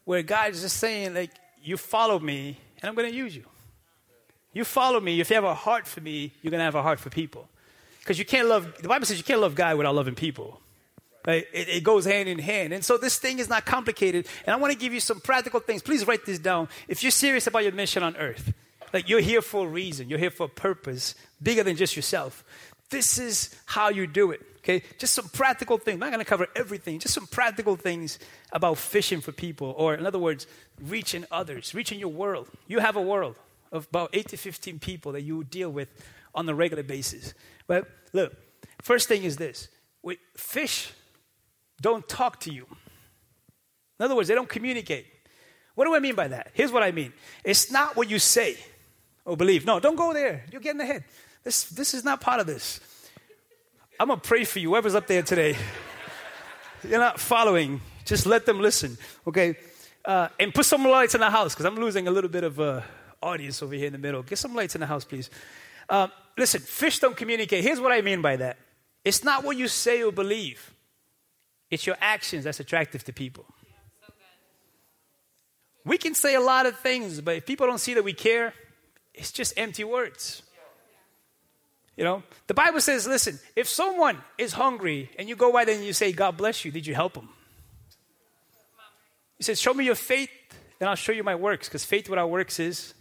[0.06, 1.32] where God is just saying, like,
[1.64, 3.44] you follow me and I'm going to use you.
[4.54, 5.20] You follow me.
[5.20, 7.48] If you have a heart for me, you're going to have a heart for people.
[8.00, 10.62] Because you can't love, the Bible says you can't love God without loving people.
[11.28, 12.72] It, it, goes hand in hand.
[12.72, 14.28] And so this thing is not complicated.
[14.46, 15.82] And I want to give you some practical things.
[15.82, 16.70] Please write this down.
[16.88, 18.54] If you're serious about your mission on earth,
[18.94, 22.44] like you're here for a reason, you're here for a purpose bigger than just yourself
[22.90, 24.42] this is how you do it.
[24.66, 25.94] Okay, just some practical things.
[25.94, 26.98] I'm not going to cover everything.
[26.98, 28.18] Just some practical things
[28.52, 30.48] about fishing for people, or in other words,
[30.82, 32.50] reaching others, reaching your world.
[32.66, 33.36] You have a world
[33.72, 35.90] of about eight to fifteen people that you deal with
[36.34, 37.36] on a regular basis.
[37.68, 38.36] But look,
[38.82, 39.68] first thing is this:
[40.02, 40.92] we, fish
[41.80, 42.66] don't talk to you.
[44.00, 45.06] In other words, they don't communicate.
[45.76, 46.50] What do I mean by that?
[46.54, 47.14] Here's what I mean.
[47.44, 48.58] It's not what you say
[49.26, 49.64] or believe.
[49.64, 50.44] No, don't go there.
[50.52, 51.04] You're getting ahead.
[51.44, 52.80] This, this is not part of this.
[54.00, 55.56] I'm going to pray for you, whoever's up there today.
[56.84, 57.82] You're not following.
[58.04, 59.56] Just let them listen, okay?
[60.04, 62.60] Uh, and put some lights in the house because I'm losing a little bit of
[62.60, 62.82] uh,
[63.22, 64.22] audience over here in the middle.
[64.22, 65.30] Get some lights in the house, please.
[65.90, 67.64] Uh, listen, fish don't communicate.
[67.64, 68.58] Here's what I mean by that
[69.04, 70.74] it's not what you say or believe,
[71.72, 73.46] it's your actions that's attractive to people.
[75.86, 78.54] We can say a lot of things, but if people don't see that we care,
[79.14, 80.42] it's just empty words.
[81.96, 85.78] You know, the Bible says, listen, if someone is hungry and you go by them
[85.78, 87.30] and you say, God bless you, did you help them?
[89.38, 90.30] He says, show me your faith
[90.80, 92.94] and I'll show you my works because faith without works is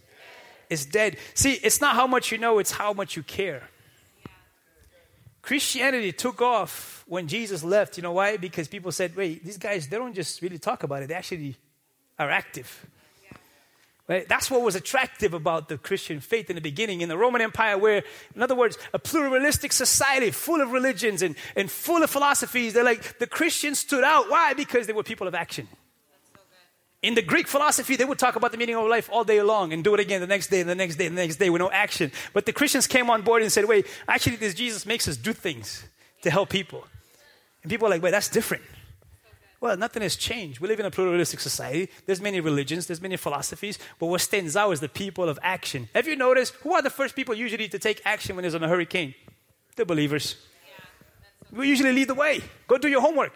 [0.69, 1.17] is dead.
[1.33, 3.69] See, it's not how much you know, it's how much you care.
[5.41, 7.97] Christianity took off when Jesus left.
[7.97, 8.37] You know why?
[8.37, 11.55] Because people said, wait, these guys, they don't just really talk about it, they actually
[12.17, 12.87] are active.
[14.07, 14.29] Right?
[14.29, 17.75] That's what was attractive about the Christian faith in the beginning in the Roman Empire,
[17.75, 18.03] where,
[18.35, 22.73] in other words, a pluralistic society full of religions and, and full of philosophies.
[22.73, 24.29] They're like, the Christians stood out.
[24.29, 24.53] Why?
[24.53, 25.67] Because they were people of action.
[27.05, 29.73] in the Greek philosophy, they would talk about the meaning of life all day long
[29.73, 31.51] and do it again the next day, and the next day, and the next day
[31.51, 32.11] with no action.
[32.33, 35.31] But the Christians came on board and said, wait, actually, this Jesus makes us do
[35.31, 35.83] things
[36.23, 36.83] to help people.
[37.61, 38.63] And people are like, wait, that's different.
[39.61, 40.59] Well, nothing has changed.
[40.59, 41.89] We live in a pluralistic society.
[42.05, 45.89] There's many religions, there's many philosophies, but what stands out is the people of action.
[45.93, 48.59] Have you noticed who are the first people usually to take action when there's a
[48.59, 49.15] hurricane?
[49.75, 50.35] The believers.
[51.51, 52.41] Yeah, we usually lead the way.
[52.67, 53.33] Go do your homework.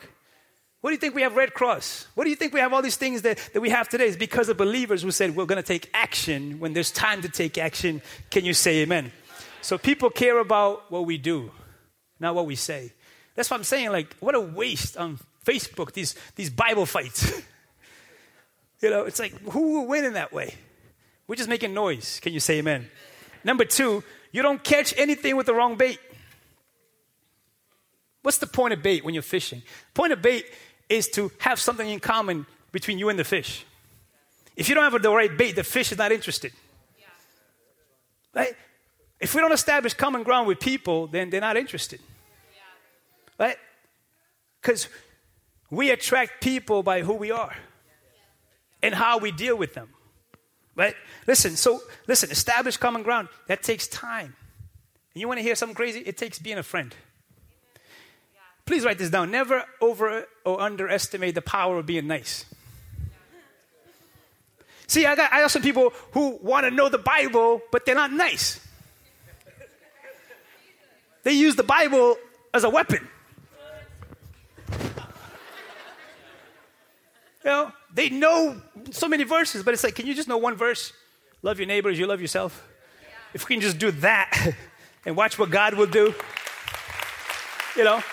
[0.81, 2.07] What do you think we have Red Cross?
[2.15, 4.07] What do you think we have all these things that, that we have today?
[4.07, 7.29] It's because of believers who said we're going to take action when there's time to
[7.29, 8.01] take action.
[8.29, 9.11] Can you say amen?
[9.61, 11.51] So people care about what we do,
[12.19, 12.93] not what we say.
[13.35, 13.91] That's what I'm saying.
[13.91, 17.41] Like, what a waste on Facebook, these, these Bible fights.
[18.81, 20.53] you know, it's like, who will win in that way?
[21.27, 22.19] We're just making noise.
[22.21, 22.87] Can you say amen?
[23.43, 25.99] Number two, you don't catch anything with the wrong bait.
[28.21, 29.63] What's the point of bait when you're fishing?
[29.93, 30.45] Point of bait
[30.87, 33.65] is to have something in common between you and the fish.
[34.55, 36.51] If you don't have the right bait, the fish is not interested.
[36.99, 37.05] Yeah.
[38.33, 38.55] Right?
[39.19, 41.99] If we don't establish common ground with people, then they're not interested.
[42.53, 43.45] Yeah.
[43.45, 43.57] Right?
[44.61, 44.89] Because
[45.69, 47.55] we attract people by who we are
[48.81, 49.89] and how we deal with them.
[50.75, 50.95] Right?
[51.27, 53.27] Listen, so listen, establish common ground.
[53.47, 54.35] That takes time.
[55.13, 55.99] And you want to hear something crazy?
[55.99, 56.95] It takes being a friend.
[58.65, 59.31] Please write this down.
[59.31, 62.45] Never over or underestimate the power of being nice.
[64.87, 67.95] See, I got I got some people who want to know the Bible, but they're
[67.95, 68.59] not nice.
[71.23, 72.17] They use the Bible
[72.53, 73.07] as a weapon.
[77.43, 80.55] You know, they know so many verses, but it's like, can you just know one
[80.55, 80.91] verse?
[81.41, 82.67] Love your neighbors, you love yourself.
[83.01, 83.07] Yeah.
[83.33, 84.55] If we can just do that
[85.05, 86.13] and watch what God will do,
[87.75, 88.03] you know.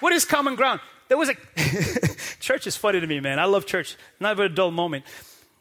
[0.00, 0.80] What is common ground?
[1.08, 1.34] There was a
[2.40, 3.38] church is funny to me, man.
[3.38, 3.96] I love church.
[4.20, 5.04] Never a dull moment.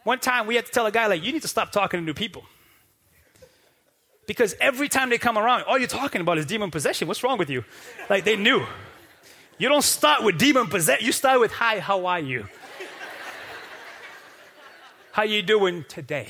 [0.04, 2.06] One time we had to tell a guy like, you need to stop talking to
[2.06, 2.44] new people.
[4.28, 7.08] Because every time they come around, all you're talking about is demon possession.
[7.08, 7.66] What's wrong with you?
[8.10, 8.66] Like they knew.
[9.62, 11.06] You don't start with demon possession.
[11.06, 12.48] You start with, hi, how are you?
[15.12, 16.30] how you doing today?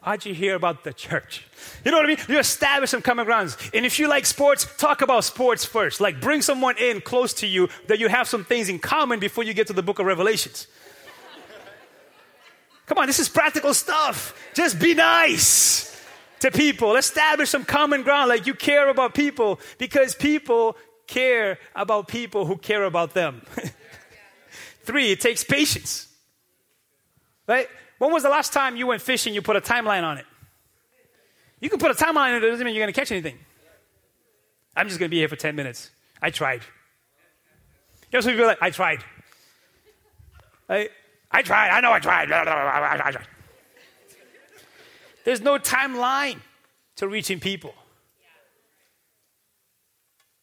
[0.00, 1.46] How'd you hear about the church?
[1.84, 2.16] You know what I mean?
[2.26, 3.58] You establish some common grounds.
[3.74, 6.00] And if you like sports, talk about sports first.
[6.00, 9.44] Like bring someone in close to you that you have some things in common before
[9.44, 10.68] you get to the book of Revelations.
[12.86, 14.34] Come on, this is practical stuff.
[14.54, 16.02] Just be nice
[16.40, 16.96] to people.
[16.96, 18.30] Establish some common ground.
[18.30, 20.78] Like you care about people because people
[21.08, 23.42] care about people who care about them.
[24.84, 26.06] Three, it takes patience.
[27.48, 27.68] Right?
[27.98, 30.26] When was the last time you went fishing, you put a timeline on it?
[31.60, 33.38] You can put a timeline on it, it doesn't mean you're going to catch anything.
[34.76, 35.90] I'm just going to be here for 10 minutes.
[36.22, 36.62] I tried.
[38.10, 39.02] You know, some people are like, I tried.
[40.68, 40.88] I,
[41.32, 41.70] I tried.
[41.70, 42.30] I know I tried.
[45.24, 46.38] There's no timeline
[46.96, 47.74] to reaching people.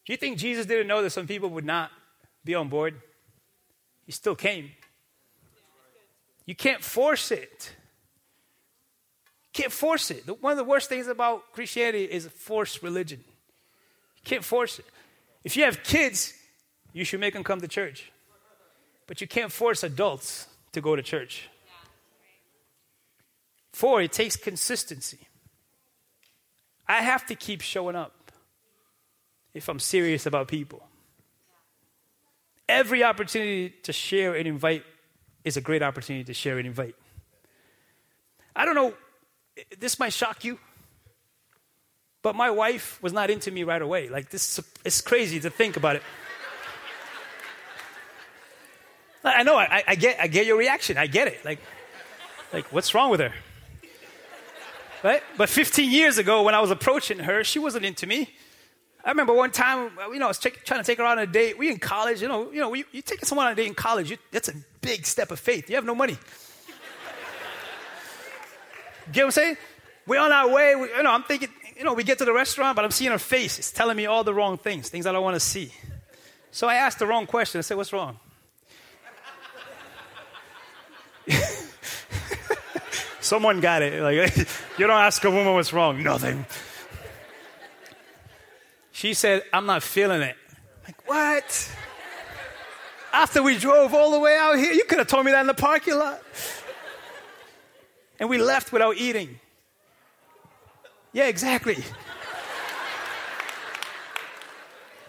[0.06, 1.91] Do you think Jesus didn't know that some people would not
[2.44, 3.02] be on board?
[4.06, 4.72] He still came.
[6.46, 7.76] You can't force it.
[9.52, 10.26] Can't force it.
[10.41, 13.24] One of the worst things about Christianity is forced religion.
[14.18, 14.86] You can't force it.
[15.44, 16.34] If you have kids,
[16.94, 18.12] you should make them come to church.
[19.08, 21.50] But you can't force adults to go to church.
[23.72, 25.20] Four, it takes consistency.
[26.88, 28.24] I have to keep showing up
[29.56, 30.86] if I'm serious about people.
[32.68, 34.84] Every opportunity to share and invite
[35.44, 36.96] is a great opportunity to share and invite.
[38.56, 38.94] I don't know,
[39.80, 40.60] this might shock you,
[42.22, 44.10] but my wife was not into me right away.
[44.10, 46.04] Like, this it's crazy to think about it.
[49.24, 50.98] I know, I, I, get, I get your reaction.
[50.98, 51.44] I get it.
[51.46, 51.60] Like,
[52.54, 53.34] like, what's wrong with her?
[55.04, 55.24] Right?
[55.38, 58.36] But 15 years ago, when I was approaching her, she wasn't into me.
[59.06, 61.28] I remember one time, uh, you know, I was trying to take her on a
[61.28, 61.60] date.
[61.60, 64.10] We in college, you know, you know, you, take someone on a date in college,
[64.10, 65.70] you, that's a big step of faith.
[65.70, 66.18] You have no money.
[69.12, 69.58] Get what I'm saying?
[70.08, 70.74] We're on our way.
[70.76, 73.12] We, you know, I'm thinking, you know, we get to the restaurant, but I'm seeing
[73.12, 73.60] her face.
[73.60, 75.72] It's telling me all the wrong things, things I don't want to see.
[76.52, 77.60] So I asked the wrong question.
[77.60, 78.18] I said, "What's wrong?"
[83.20, 84.02] Someone got it.
[84.02, 84.38] Like,
[84.78, 86.02] you don't ask a woman what's wrong.
[86.02, 86.46] Nothing.
[88.95, 90.38] She said, I'm not feeling it.
[90.86, 91.69] Like, what?
[93.12, 95.47] After we drove all the way out here, you could have told me that in
[95.47, 96.23] the parking lot.
[98.21, 99.38] And we left without eating.
[101.12, 101.75] Yeah, exactly.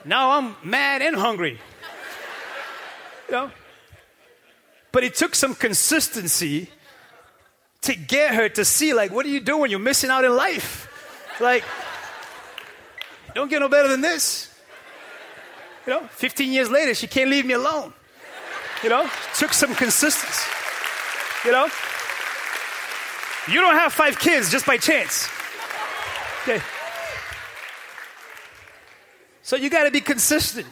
[0.04, 1.60] now I'm mad and hungry.
[3.28, 3.50] You know?
[4.90, 6.70] But it took some consistency
[7.82, 9.70] to get her to see, like, what are you doing?
[9.70, 10.88] You're missing out in life.
[11.40, 11.62] Like,
[13.36, 14.50] don't get no better than this.
[15.86, 17.92] You know, 15 years later, she can't leave me alone.
[18.82, 20.50] You know, took some consistency.
[21.44, 21.68] You know,
[23.48, 25.28] you don't have five kids just by chance.
[26.42, 26.60] Okay.
[29.42, 30.66] So you got to be consistent.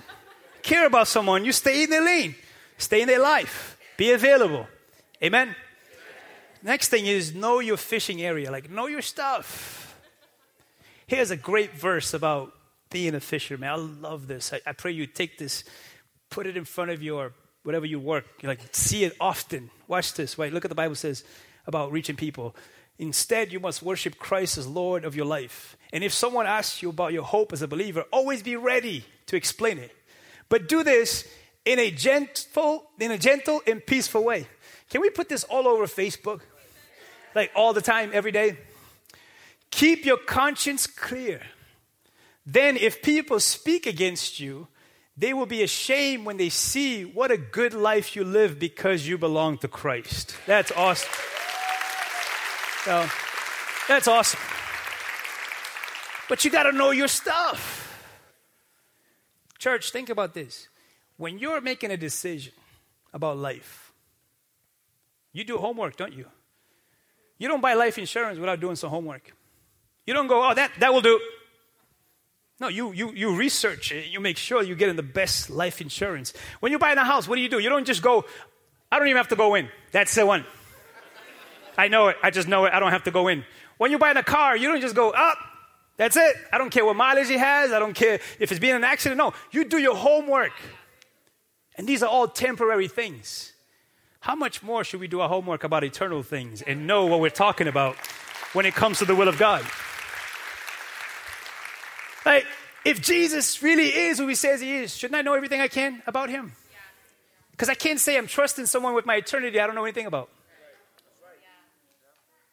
[0.62, 1.44] Care about someone.
[1.44, 2.34] You stay in their lane,
[2.78, 4.66] stay in their life, be available.
[5.22, 5.54] Amen.
[6.62, 9.83] Next thing is know your fishing area, like know your stuff.
[11.06, 12.54] Here's a great verse about
[12.90, 13.68] being a fisherman.
[13.68, 14.52] I love this.
[14.52, 15.64] I, I pray you take this,
[16.30, 18.24] put it in front of your whatever you work.
[18.42, 19.70] You like see it often.
[19.88, 20.38] Watch this.
[20.38, 20.52] Right?
[20.52, 21.24] Look at the Bible says
[21.66, 22.54] about reaching people.
[22.98, 25.76] Instead, you must worship Christ as Lord of your life.
[25.92, 29.36] And if someone asks you about your hope as a believer, always be ready to
[29.36, 29.90] explain it.
[30.48, 31.26] But do this
[31.64, 34.46] in a gentle, in a gentle and peaceful way.
[34.90, 36.40] Can we put this all over Facebook?
[37.34, 38.56] Like all the time, every day?
[39.74, 41.40] Keep your conscience clear.
[42.46, 44.68] Then, if people speak against you,
[45.16, 49.18] they will be ashamed when they see what a good life you live because you
[49.18, 50.36] belong to Christ.
[50.46, 51.10] That's awesome.
[52.84, 53.08] So,
[53.88, 54.38] that's awesome.
[56.28, 57.80] But you got to know your stuff.
[59.58, 60.68] Church, think about this.
[61.16, 62.52] When you're making a decision
[63.12, 63.92] about life,
[65.32, 66.26] you do homework, don't you?
[67.38, 69.34] You don't buy life insurance without doing some homework.
[70.06, 71.20] You don't go, oh, that, that will do.
[72.60, 74.06] No, you, you, you research it.
[74.06, 76.32] You make sure you're getting the best life insurance.
[76.60, 77.58] When you buy buying a house, what do you do?
[77.58, 78.24] You don't just go,
[78.92, 79.68] I don't even have to go in.
[79.92, 80.44] That's the one.
[81.76, 82.16] I know it.
[82.22, 82.72] I just know it.
[82.72, 83.44] I don't have to go in.
[83.78, 85.36] When you buy buying a car, you don't just go up.
[85.96, 86.36] That's it.
[86.52, 87.72] I don't care what mileage it has.
[87.72, 89.18] I don't care if it's been an accident.
[89.18, 90.52] No, you do your homework.
[91.76, 93.52] And these are all temporary things.
[94.20, 97.30] How much more should we do our homework about eternal things and know what we're
[97.30, 97.96] talking about
[98.52, 99.64] when it comes to the will of God?
[102.24, 102.46] Like,
[102.84, 106.02] if Jesus really is who he says he is, shouldn't I know everything I can
[106.06, 106.52] about him?
[107.50, 110.28] Because I can't say I'm trusting someone with my eternity I don't know anything about.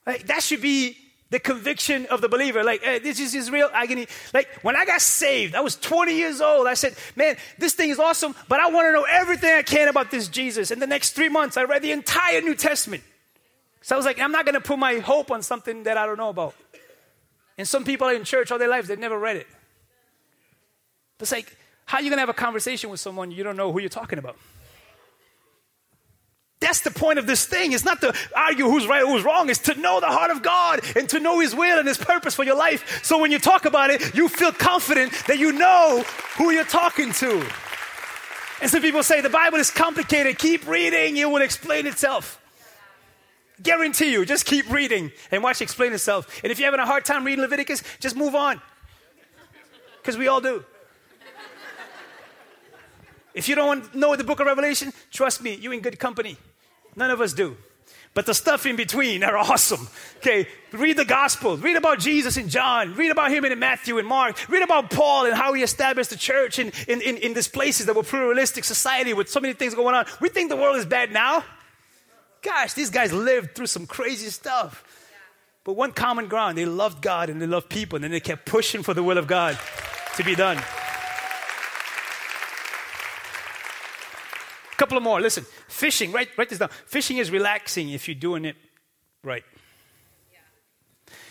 [0.05, 0.97] Like, that should be
[1.29, 2.63] the conviction of the believer.
[2.63, 4.07] Like, hey, this is his real agony.
[4.33, 6.67] Like, when I got saved, I was 20 years old.
[6.67, 9.87] I said, man, this thing is awesome, but I want to know everything I can
[9.87, 10.71] about this Jesus.
[10.71, 13.03] In the next three months, I read the entire New Testament.
[13.81, 16.05] So I was like, I'm not going to put my hope on something that I
[16.05, 16.53] don't know about.
[17.57, 19.47] And some people in church all their lives, they've never read it.
[21.21, 21.55] It's like,
[21.85, 23.89] how are you going to have a conversation with someone you don't know who you're
[23.89, 24.37] talking about?
[26.61, 27.71] That's the point of this thing.
[27.71, 29.49] It's not to argue who's right who's wrong.
[29.49, 32.35] It's to know the heart of God and to know His will and His purpose
[32.35, 33.03] for your life.
[33.03, 36.03] So when you talk about it, you feel confident that you know
[36.37, 37.45] who you're talking to.
[38.61, 40.37] And some people say the Bible is complicated.
[40.37, 42.39] Keep reading, it will explain itself.
[43.61, 46.41] Guarantee you, just keep reading and watch it explain itself.
[46.43, 48.61] And if you're having a hard time reading Leviticus, just move on.
[49.97, 50.63] Because we all do.
[53.33, 56.37] If you don't know the book of Revelation, trust me, you're in good company.
[56.95, 57.55] None of us do.
[58.13, 59.87] But the stuff in between are awesome.
[60.17, 61.61] Okay, read the Gospels.
[61.61, 62.93] Read about Jesus in John.
[62.95, 64.49] Read about him in Matthew and Mark.
[64.49, 67.85] Read about Paul and how he established the church in, in, in, in these places
[67.85, 70.05] that were pluralistic society with so many things going on.
[70.19, 71.45] We think the world is bad now.
[72.41, 74.83] Gosh, these guys lived through some crazy stuff.
[75.63, 78.45] But one common ground, they loved God and they loved people, and then they kept
[78.45, 79.57] pushing for the will of God
[80.17, 80.61] to be done.
[84.81, 85.21] Couple of more.
[85.21, 86.69] Listen, fishing, write, write this down.
[86.87, 88.55] Fishing is relaxing if you're doing it
[89.23, 89.43] right.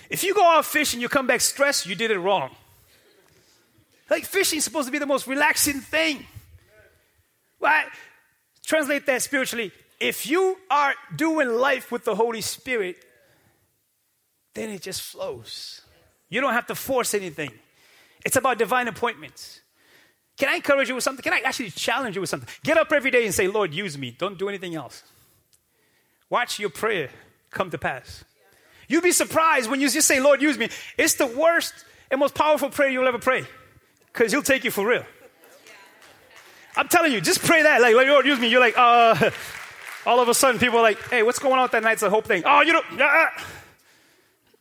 [0.08, 2.50] If you go out fishing, you come back stressed, you did it wrong.
[4.08, 6.26] Like fishing is supposed to be the most relaxing thing.
[7.58, 7.86] Right?
[8.64, 9.72] Translate that spiritually.
[9.98, 12.96] If you are doing life with the Holy Spirit,
[14.54, 15.82] then it just flows.
[16.28, 17.50] You don't have to force anything.
[18.24, 19.59] It's about divine appointments.
[20.40, 21.22] Can I encourage you with something?
[21.22, 22.48] Can I actually challenge you with something?
[22.64, 24.16] Get up every day and say, Lord, use me.
[24.18, 25.02] Don't do anything else.
[26.30, 27.10] Watch your prayer
[27.50, 28.24] come to pass.
[28.88, 30.70] You'll be surprised when you just say, Lord, use me.
[30.96, 31.74] It's the worst
[32.10, 33.44] and most powerful prayer you'll ever pray
[34.06, 35.04] because He'll take you for real.
[36.74, 37.82] I'm telling you, just pray that.
[37.82, 38.48] Like, Lord, use me.
[38.48, 39.30] You're like, uh,
[40.06, 42.12] all of a sudden, people are like, hey, what's going on with that Nights of
[42.12, 42.44] Hope thing?
[42.46, 42.98] Oh, you don't.
[42.98, 43.26] Uh,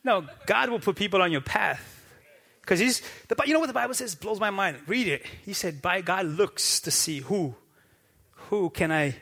[0.04, 1.99] no, God will put people on your path.
[2.70, 4.14] Because he's, the, you know what the Bible says?
[4.14, 4.76] Blows my mind.
[4.86, 5.26] Read it.
[5.44, 7.56] He said, by God looks to see who,
[8.48, 9.16] who can I,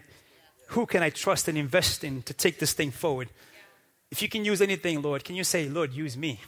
[0.67, 3.31] who can I trust and invest in to take this thing forward.
[4.11, 6.41] If you can use anything, Lord, can you say, Lord, use me?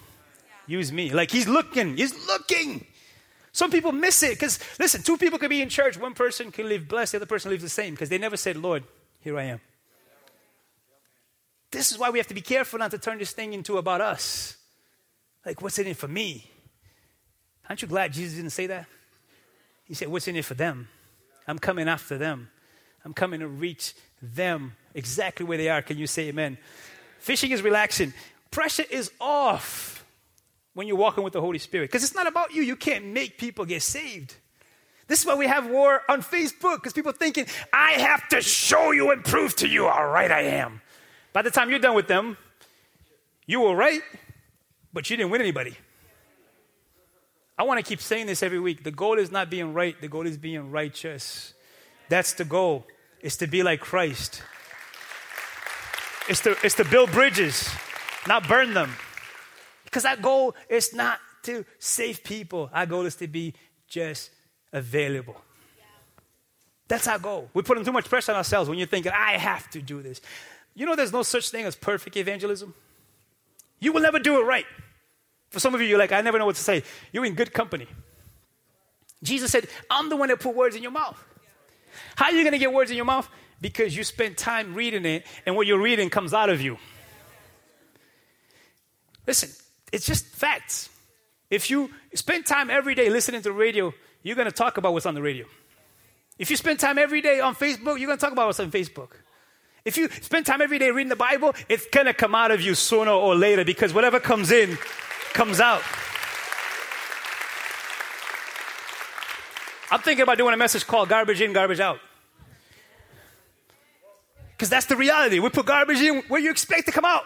[0.66, 1.08] Use me.
[1.08, 2.84] Like he's looking, he's looking.
[3.50, 5.96] Some people miss it because, listen, two people could be in church.
[5.96, 8.58] One person can live blessed, the other person lives the same because they never said,
[8.58, 8.84] Lord,
[9.20, 9.60] here I am.
[11.70, 14.02] This is why we have to be careful not to turn this thing into about
[14.02, 14.58] us.
[15.46, 16.50] Like, what's in it for me?
[17.70, 18.86] Aren't you glad Jesus didn't say that?
[19.84, 20.88] He said, What's in it for them?
[21.46, 22.50] I'm coming after them.
[23.04, 25.80] I'm coming to reach them exactly where they are.
[25.80, 26.58] Can you say amen?
[27.20, 28.12] Fishing is relaxing.
[28.50, 30.04] Pressure is off
[30.74, 32.62] when you're walking with the Holy Spirit because it's not about you.
[32.62, 34.34] You can't make people get saved.
[35.06, 38.90] This is why we have war on Facebook because people thinking, I have to show
[38.90, 40.82] you and prove to you how right I am.
[41.32, 42.36] By the time you're done with them,
[43.46, 44.02] you were right,
[44.92, 45.76] but you didn't win anybody.
[47.60, 48.84] I want to keep saying this every week.
[48.84, 51.52] The goal is not being right, the goal is being righteous.
[52.08, 52.86] That's the goal,
[53.20, 54.42] is to be like Christ.
[56.26, 57.68] It's to, it's to build bridges,
[58.26, 58.94] not burn them.
[59.84, 63.52] Because our goal is not to save people, our goal is to be
[63.86, 64.30] just
[64.72, 65.36] available.
[66.88, 67.50] That's our goal.
[67.52, 70.22] We're putting too much pressure on ourselves when you're thinking, I have to do this.
[70.74, 72.72] You know, there's no such thing as perfect evangelism.
[73.80, 74.64] You will never do it right.
[75.50, 76.82] For some of you, you're like, I never know what to say.
[77.12, 77.86] You're in good company.
[79.22, 81.22] Jesus said, I'm the one that put words in your mouth.
[82.16, 83.28] How are you going to get words in your mouth?
[83.60, 86.78] Because you spend time reading it, and what you're reading comes out of you.
[89.26, 89.50] Listen,
[89.92, 90.88] it's just facts.
[91.50, 93.92] If you spend time every day listening to the radio,
[94.22, 95.46] you're going to talk about what's on the radio.
[96.38, 98.70] If you spend time every day on Facebook, you're going to talk about what's on
[98.70, 99.10] Facebook.
[99.84, 102.60] If you spend time every day reading the Bible, it's going to come out of
[102.60, 104.78] you sooner or later because whatever comes in
[105.32, 105.82] comes out.
[109.90, 111.98] I'm thinking about doing a message called Garbage In, Garbage Out.
[114.52, 115.40] Because that's the reality.
[115.40, 117.24] We put garbage in where you expect to come out.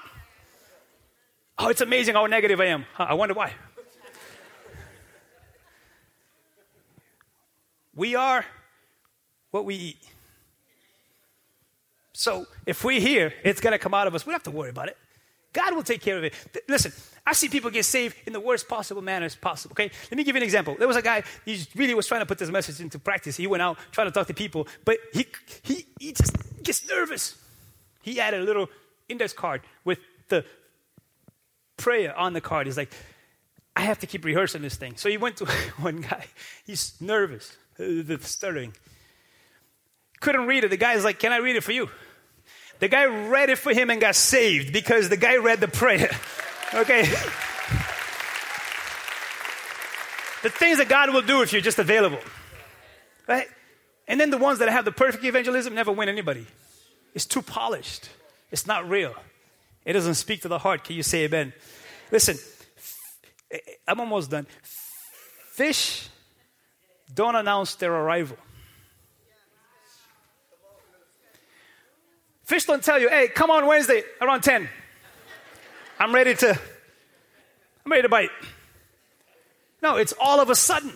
[1.59, 2.87] Oh, it's amazing how negative I am.
[2.99, 3.53] I wonder why.
[7.95, 8.45] We are
[9.51, 10.09] what we eat.
[12.13, 14.25] So if we're here, it's going to come out of us.
[14.25, 14.97] We don't have to worry about it.
[15.55, 16.35] God will take care of it.
[16.53, 16.93] Th- listen,
[17.27, 19.73] I see people get saved in the worst possible manners possible.
[19.73, 20.77] Okay, let me give you an example.
[20.79, 21.23] There was a guy.
[21.47, 23.37] He really was trying to put this message into practice.
[23.37, 25.27] He went out trying to talk to people, but he
[25.63, 27.39] he he just gets nervous.
[28.03, 28.69] He had a little
[29.09, 29.99] index card with
[30.29, 30.45] the
[31.79, 32.67] prayer on the card.
[32.67, 32.93] He's like,
[33.77, 34.97] I have to keep rehearsing this thing.
[34.97, 35.47] So he went to
[35.79, 36.27] one guy.
[36.67, 38.75] He's nervous, uh, the stuttering.
[40.21, 40.69] Couldn't read it.
[40.69, 41.89] The guy's like, Can I read it for you?
[42.81, 46.11] The guy read it for him and got saved because the guy read the prayer.
[46.75, 47.03] Okay?
[50.43, 52.19] the things that God will do if you're just available.
[53.29, 53.47] Right?
[54.09, 56.47] And then the ones that have the perfect evangelism never win anybody.
[57.15, 58.11] It's too polished.
[58.51, 59.15] It's not real.
[59.85, 60.83] It doesn't speak to the heart.
[60.85, 61.53] Can you say amen?
[62.11, 62.37] Listen,
[63.87, 64.47] I'm almost done.
[65.53, 66.09] Fish
[67.13, 68.37] don't announce their arrival.
[72.45, 74.69] Fish don't tell you, hey, come on Wednesday around 10.
[75.99, 76.59] I'm ready to,
[77.85, 78.31] I'm ready to bite.
[79.83, 80.93] No, it's all of a sudden.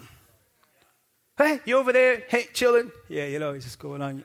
[1.37, 2.23] Hey, you over there?
[2.29, 2.91] Hey, chilling?
[3.09, 4.25] Yeah, you know, it's just going on.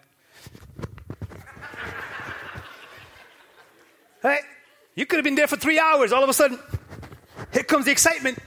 [4.21, 4.39] Hey,
[4.95, 6.11] you could have been there for three hours.
[6.11, 6.59] All of a sudden,
[7.53, 8.39] here comes the excitement.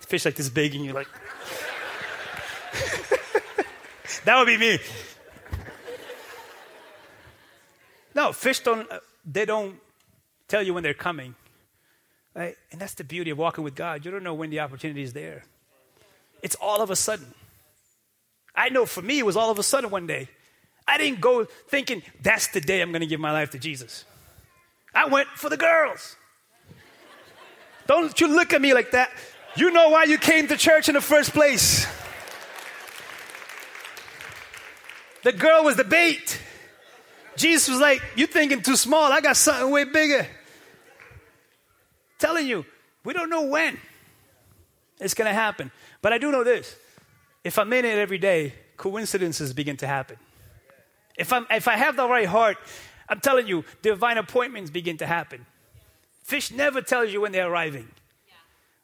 [0.00, 1.08] Fish like this big, and you're like,
[4.24, 4.78] that would be me.
[8.14, 9.78] No, fish don't, uh, they don't
[10.48, 11.34] tell you when they're coming.
[12.34, 12.56] Right?
[12.70, 14.04] And that's the beauty of walking with God.
[14.04, 15.44] You don't know when the opportunity is there.
[16.42, 17.34] It's all of a sudden.
[18.54, 20.28] I know for me, it was all of a sudden one day.
[20.86, 24.04] I didn't go thinking, that's the day I'm going to give my life to Jesus.
[24.94, 26.16] I went for the girls.
[27.86, 29.10] Don't you look at me like that.
[29.54, 31.86] You know why you came to church in the first place.
[35.22, 36.40] The girl was the bait.
[37.36, 39.10] Jesus was like, "You're thinking too small.
[39.12, 40.26] I got something way bigger.
[42.18, 42.64] Telling you,
[43.04, 43.78] we don't know when
[45.00, 45.70] it's going to happen.
[46.00, 46.76] But I do know this
[47.44, 50.16] if I'm in it every day, coincidences begin to happen.
[51.18, 52.56] If, I'm, if I have the right heart,
[53.08, 55.44] I'm telling you, divine appointments begin to happen.
[56.22, 57.88] Fish never tells you when they're arriving.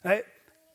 [0.05, 0.25] Right?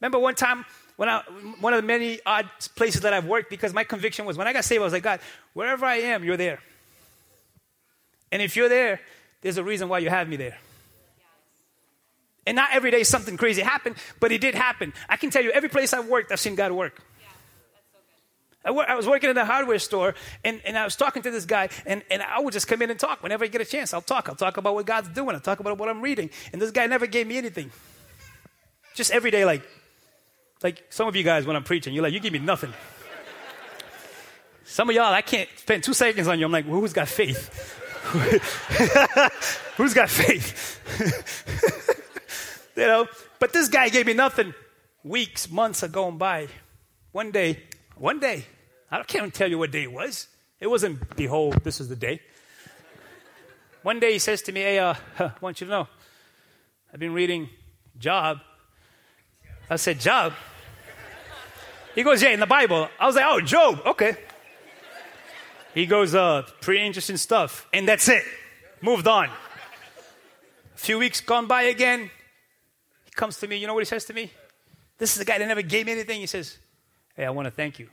[0.01, 0.65] Remember one time
[0.95, 1.21] when I,
[1.59, 4.53] one of the many odd places that I've worked because my conviction was when I
[4.53, 5.19] got saved, I was like, God,
[5.53, 6.59] wherever I am, you're there.
[8.33, 8.99] And if you're there,
[9.41, 10.57] there's a reason why you have me there.
[12.47, 14.91] And not every day something crazy happened, but it did happen.
[15.07, 16.99] I can tell you, every place I've worked, I've seen God work.
[18.65, 21.45] I, I was working in a hardware store, and, and I was talking to this
[21.45, 23.21] guy, and, and I would just come in and talk.
[23.21, 24.27] Whenever I get a chance, I'll talk.
[24.27, 25.35] I'll talk about what God's doing.
[25.35, 26.31] I'll talk about what I'm reading.
[26.51, 27.69] And this guy never gave me anything.
[28.95, 29.61] Just every day, like,
[30.63, 32.73] like some of you guys, when I'm preaching, you're like, you give me nothing.
[34.65, 36.47] Some of y'all, I can't spend two seconds on you.
[36.47, 37.81] I'm like, well, who's got faith?
[39.77, 40.79] who's got faith?
[42.75, 43.07] you know,
[43.39, 44.53] but this guy gave me nothing.
[45.03, 46.47] Weeks, months are going by.
[47.11, 47.63] One day,
[47.95, 48.45] one day,
[48.91, 50.27] I can't tell you what day it was.
[50.59, 52.21] It wasn't, behold, this is the day.
[53.81, 55.87] One day he says to me, Hey, uh, I want you to know,
[56.93, 57.49] I've been reading
[57.97, 58.39] Job.
[59.69, 60.33] I said, Job?
[61.95, 62.89] He goes, Yeah, in the Bible.
[62.99, 64.17] I was like, Oh, Job, okay.
[65.73, 67.67] He goes, uh, pretty interesting stuff.
[67.73, 68.23] And that's it.
[68.81, 69.29] Moved on.
[69.29, 72.11] A few weeks gone by again.
[73.05, 73.57] He comes to me.
[73.57, 74.31] You know what he says to me?
[74.97, 76.19] This is the guy that never gave me anything.
[76.19, 76.57] He says,
[77.15, 77.89] Hey, I want to thank you.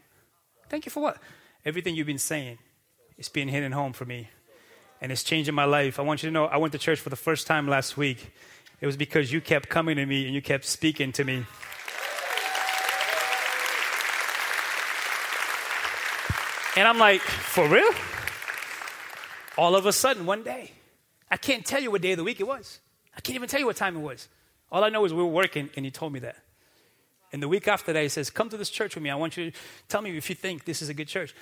[0.69, 1.19] Thank you for what?
[1.65, 2.59] Everything you've been saying.
[3.19, 4.29] It's being hitting home for me.
[5.01, 5.99] And it's changing my life.
[5.99, 8.33] I want you to know I went to church for the first time last week.
[8.81, 11.45] It was because you kept coming to me and you kept speaking to me.
[16.77, 17.91] And I'm like, for real?
[19.59, 20.73] All of a sudden, one day,
[21.31, 22.81] I can't tell you what day of the week it was.
[23.17, 24.29] I can't even tell you what time it was.
[24.71, 26.37] All I know is we were working, and he told me that.
[27.33, 29.11] And the week after that, he says, Come to this church with me.
[29.11, 29.57] I want you to
[29.89, 31.35] tell me if you think this is a good church.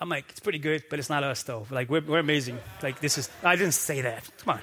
[0.00, 1.66] I'm like, It's pretty good, but it's not us, though.
[1.70, 2.58] Like, we're, we're amazing.
[2.82, 4.28] Like, this is, I didn't say that.
[4.38, 4.60] Come on.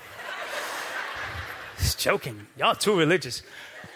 [1.78, 2.46] Just joking.
[2.58, 3.42] Y'all too religious.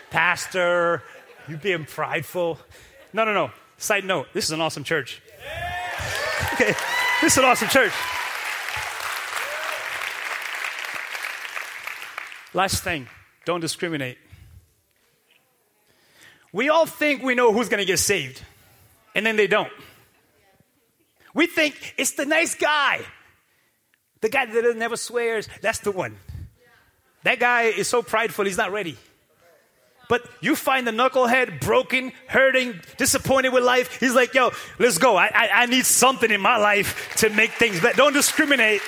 [0.10, 1.04] Pastor,
[1.48, 2.60] you being prideful.
[3.12, 3.52] No, no, no.
[3.78, 5.22] Side note, this is an awesome church.
[6.54, 6.74] Okay,
[7.20, 7.92] this is an awesome church.
[12.54, 13.08] Last thing,
[13.44, 14.20] don't discriminate.
[16.52, 18.44] We all think we know who's going to get saved,
[19.16, 19.72] and then they don't.
[21.34, 23.02] We think it's the nice guy,
[24.22, 25.50] the guy that never swears.
[25.64, 26.18] That's the one.
[27.24, 28.96] That guy is so prideful, he's not ready.
[30.14, 34.00] But you find the knucklehead broken, hurting, disappointed with life.
[34.00, 35.18] He's like, yo, let's go.
[35.18, 37.98] I, I, I need something in my life to make things better.
[37.98, 38.82] Don't discriminate.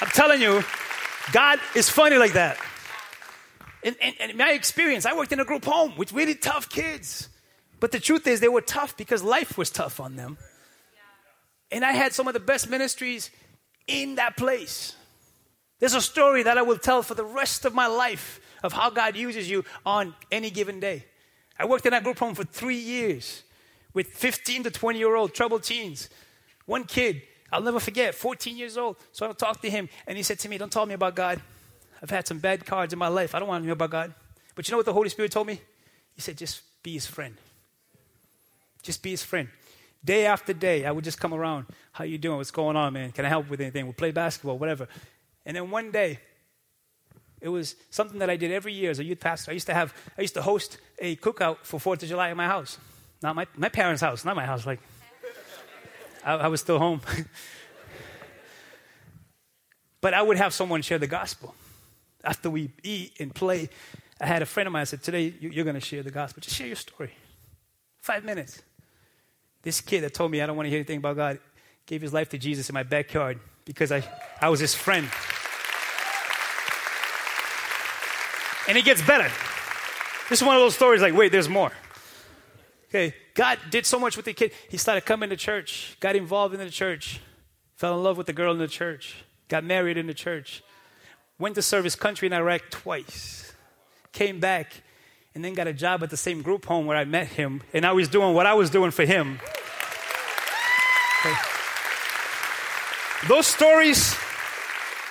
[0.00, 0.64] I'm telling you,
[1.30, 2.58] God is funny like that.
[3.84, 7.28] And, in my experience, I worked in a group home with really tough kids.
[7.78, 10.38] But the truth is, they were tough because life was tough on them.
[11.70, 13.30] And I had some of the best ministries
[13.86, 14.96] in that place.
[15.78, 18.90] There's a story that I will tell for the rest of my life of how
[18.90, 21.04] God uses you on any given day.
[21.58, 23.42] I worked in that group home for three years
[23.94, 26.10] with 15 to 20 year old troubled teens.
[26.66, 28.96] One kid, I'll never forget, 14 years old.
[29.12, 31.40] So I talked to him, and he said to me, Don't tell me about God.
[32.02, 33.34] I've had some bad cards in my life.
[33.34, 34.14] I don't want to know about God.
[34.54, 35.60] But you know what the Holy Spirit told me?
[36.14, 37.34] He said, just be his friend.
[38.82, 39.48] Just be his friend.
[40.04, 41.66] Day after day, I would just come around.
[41.92, 42.38] How you doing?
[42.38, 43.12] What's going on, man?
[43.12, 43.84] Can I help with anything?
[43.84, 44.88] We'll play basketball, whatever.
[45.44, 46.20] And then one day,
[47.40, 49.50] it was something that I did every year as a youth pastor.
[49.50, 52.36] I used to have, I used to host a cookout for Fourth of July at
[52.36, 52.78] my house.
[53.22, 54.66] Not my, my parents' house, not my house.
[54.66, 54.80] Like,
[56.24, 57.00] I, I was still home.
[60.00, 61.54] but I would have someone share the gospel
[62.26, 63.70] after we eat and play,
[64.20, 66.40] I had a friend of mine said, Today you're going to share the gospel.
[66.40, 67.12] Just share your story.
[68.02, 68.62] Five minutes.
[69.62, 71.38] This kid that told me I don't want to hear anything about God
[71.86, 74.02] gave his life to Jesus in my backyard because I,
[74.40, 75.08] I was his friend.
[78.68, 79.30] And it gets better.
[80.28, 81.72] This is one of those stories like, wait, there's more.
[82.88, 84.52] Okay, God did so much with the kid.
[84.68, 87.20] He started coming to church, got involved in the church,
[87.76, 89.16] fell in love with the girl in the church,
[89.48, 90.62] got married in the church,
[91.38, 93.52] went to serve his country in Iraq twice,
[94.12, 94.72] came back,
[95.34, 97.82] and then got a job at the same group home where I met him, and
[97.82, 99.38] now he's doing what I was doing for him.
[101.20, 101.34] Okay.
[103.28, 104.14] Those stories,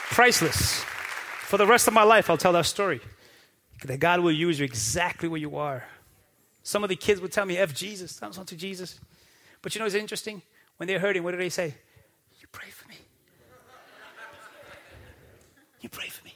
[0.10, 0.84] priceless.
[1.44, 3.02] For the rest of my life, I'll tell that story.
[3.86, 5.84] That God will use you exactly where you are.
[6.64, 9.00] Some of the kids would tell me, F Jesus, thumbs on to Jesus.
[9.62, 10.42] But you know what's interesting?
[10.78, 11.76] When they're hurting, what do they say?
[12.40, 12.96] You pray for me.
[15.82, 16.34] You pray for me.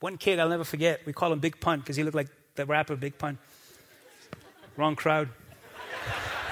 [0.00, 2.66] One kid I'll never forget, we call him Big Pun because he looked like the
[2.66, 3.38] rapper Big Pun.
[4.76, 5.28] Wrong crowd.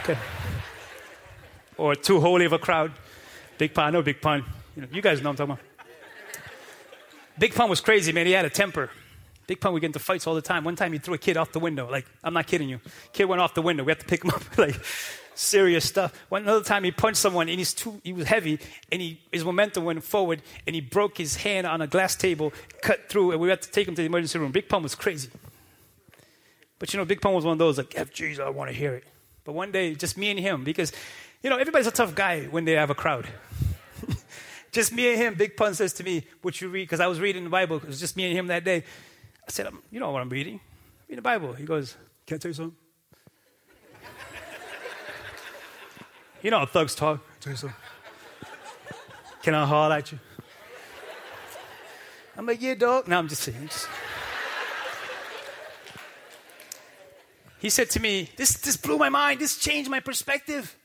[0.01, 0.19] Okay.
[1.77, 2.93] Or too holy of a crowd.
[3.59, 4.45] Big Pun, I know Big Pun.
[4.75, 5.65] You, know, you guys know I'm talking about.
[7.39, 8.27] Big Pun was crazy, man.
[8.27, 8.91] He had a temper.
[9.47, 10.65] Big Pun would get into fights all the time.
[10.65, 11.89] One time he threw a kid off the window.
[11.91, 12.81] Like, I'm not kidding you.
[13.13, 13.85] Kid went off the window.
[13.85, 14.43] We had to pick him up.
[14.59, 14.77] like,
[15.35, 16.13] serious stuff.
[16.29, 18.59] One another time he punched someone and he's too, he was heavy
[18.91, 22.53] and he, his momentum went forward and he broke his hand on a glass table,
[22.83, 24.51] cut through, and we had to take him to the emergency room.
[24.53, 25.31] Big Pun was crazy.
[26.79, 28.77] But you know, Big Pun was one of those like, F Jesus, I want to
[28.77, 29.05] hear it.
[29.45, 30.93] But one day, just me and him, because,
[31.43, 33.29] you know, everybody's a tough guy when they have a crowd.
[34.73, 36.83] just me and him, Big Pun says to me, What you read?
[36.83, 37.77] Because I was reading the Bible.
[37.77, 38.83] It was just me and him that day.
[39.47, 40.61] I said, um, You know what I'm reading?
[41.09, 41.53] Read the Bible.
[41.53, 42.77] He goes, Can I tell you something?
[46.43, 47.25] you know how thugs talk.
[47.41, 47.79] Tell you something.
[49.43, 50.19] Can I holler at you?
[52.37, 53.09] I'm like, Yeah, dog.
[53.09, 53.69] No, I'm just saying.
[53.69, 53.89] Just...
[57.59, 59.41] He said to me, this, this blew my mind.
[59.41, 60.77] This changed my perspective.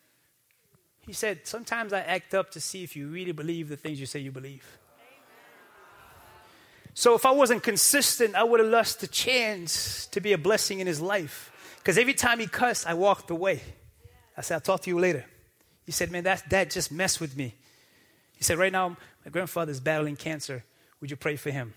[1.05, 4.05] He said, Sometimes I act up to see if you really believe the things you
[4.05, 4.65] say you believe.
[6.93, 10.79] So if I wasn't consistent, I would have lost the chance to be a blessing
[10.79, 11.51] in his life.
[11.77, 13.61] Because every time he cussed, I walked away.
[14.37, 15.25] I said, I'll talk to you later.
[15.85, 17.55] He said, Man, that, that just messed with me.
[18.37, 20.63] He said, Right now, my grandfather's battling cancer.
[20.99, 21.73] Would you pray for him?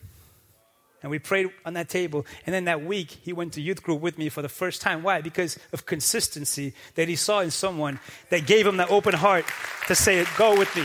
[1.02, 2.24] And we prayed on that table.
[2.46, 5.02] And then that week, he went to youth group with me for the first time.
[5.02, 5.20] Why?
[5.20, 8.00] Because of consistency that he saw in someone
[8.30, 9.44] that gave him that open heart
[9.86, 10.82] to say, Go with me.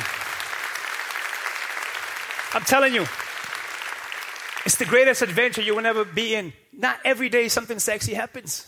[2.53, 3.05] I'm telling you,
[4.65, 6.53] it's the greatest adventure you will ever be in.
[6.73, 8.65] Not every day something sexy happens.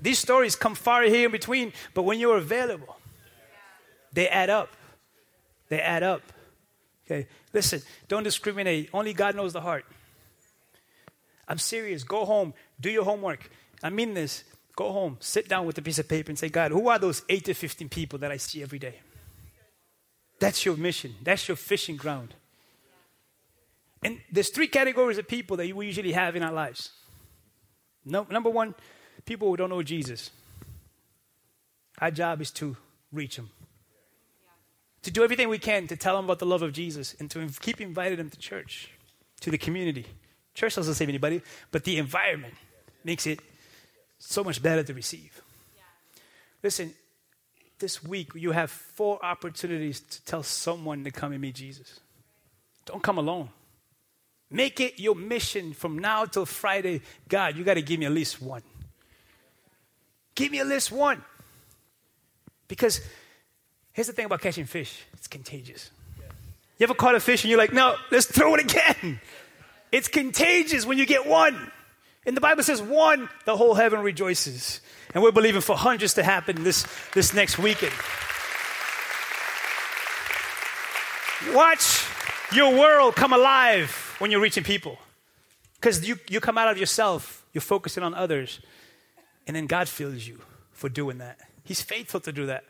[0.00, 2.96] These stories come far here in between, but when you're available,
[4.12, 4.70] they add up.
[5.68, 6.20] They add up.
[7.06, 8.90] Okay, listen, don't discriminate.
[8.92, 9.84] Only God knows the heart.
[11.48, 12.04] I'm serious.
[12.04, 13.50] Go home, do your homework.
[13.82, 14.44] I mean this.
[14.76, 17.22] Go home, sit down with a piece of paper and say, God, who are those
[17.28, 19.00] 8 to 15 people that I see every day?
[20.44, 21.14] That's your mission.
[21.22, 22.34] That's your fishing ground.
[24.02, 26.90] And there's three categories of people that we usually have in our lives.
[28.04, 28.74] No, number one,
[29.24, 30.30] people who don't know Jesus.
[31.98, 32.76] Our job is to
[33.10, 33.48] reach them.
[35.04, 37.48] To do everything we can to tell them about the love of Jesus and to
[37.62, 38.90] keep inviting them to church,
[39.40, 40.04] to the community.
[40.52, 41.40] Church doesn't save anybody,
[41.70, 42.52] but the environment
[43.02, 43.40] makes it
[44.18, 45.40] so much better to receive.
[46.62, 46.92] Listen,
[47.84, 52.00] this week you have four opportunities to tell someone to come and meet Jesus.
[52.86, 53.50] Don't come alone.
[54.50, 57.02] Make it your mission from now till Friday.
[57.28, 58.62] God, you got to give me at least one.
[60.34, 61.22] Give me at least one.
[62.68, 63.02] Because
[63.92, 65.90] here's the thing about catching fish it's contagious.
[66.78, 69.20] You ever caught a fish and you're like, no, let's throw it again?
[69.92, 71.70] It's contagious when you get one.
[72.24, 74.80] And the Bible says, one, the whole heaven rejoices.
[75.14, 77.92] And we're believing for hundreds to happen this, this next weekend.
[81.54, 82.04] Watch
[82.52, 84.98] your world come alive when you're reaching people.
[85.76, 88.60] Because you, you come out of yourself, you're focusing on others,
[89.46, 90.40] and then God fills you
[90.72, 91.38] for doing that.
[91.62, 92.64] He's faithful to do that.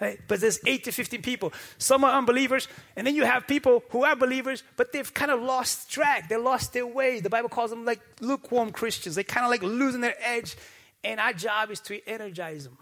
[0.00, 0.18] Right?
[0.28, 1.52] But there's 8 to 15 people.
[1.78, 5.40] Some are unbelievers, and then you have people who are believers, but they've kind of
[5.40, 6.28] lost track.
[6.28, 7.20] They lost their way.
[7.20, 9.14] The Bible calls them like lukewarm Christians.
[9.14, 10.56] They kind of like losing their edge,
[11.04, 12.78] and our job is to energize them.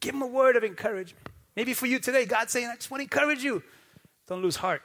[0.00, 1.28] Give them a word of encouragement.
[1.54, 3.62] Maybe for you today, God's saying, I just want to encourage you.
[4.26, 4.82] Don't lose heart.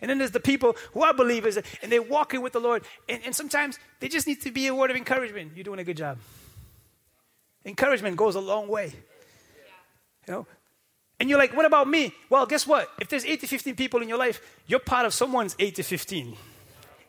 [0.00, 2.84] And then there's the people who are believers and they're walking with the Lord.
[3.08, 5.52] And, and sometimes they just need to be a word of encouragement.
[5.54, 6.18] You're doing a good job.
[7.64, 8.92] Encouragement goes a long way.
[10.26, 10.46] You know?
[11.20, 12.12] And you're like, what about me?
[12.30, 12.88] Well, guess what?
[13.00, 15.82] If there's 8 to 15 people in your life, you're part of someone's 8 to
[15.82, 16.36] 15.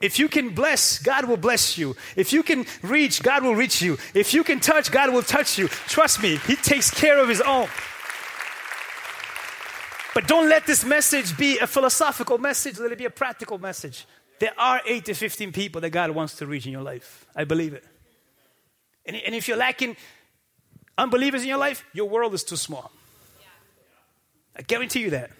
[0.01, 1.95] If you can bless, God will bless you.
[2.15, 3.97] If you can reach, God will reach you.
[4.13, 5.67] If you can touch, God will touch you.
[5.67, 7.67] Trust me, He takes care of His own.
[10.13, 14.05] But don't let this message be a philosophical message, let it be a practical message.
[14.39, 17.25] There are 8 to 15 people that God wants to reach in your life.
[17.35, 17.83] I believe it.
[19.05, 19.97] And, and if you're lacking
[20.97, 22.91] unbelievers in your life, your world is too small.
[24.55, 25.31] I guarantee you that.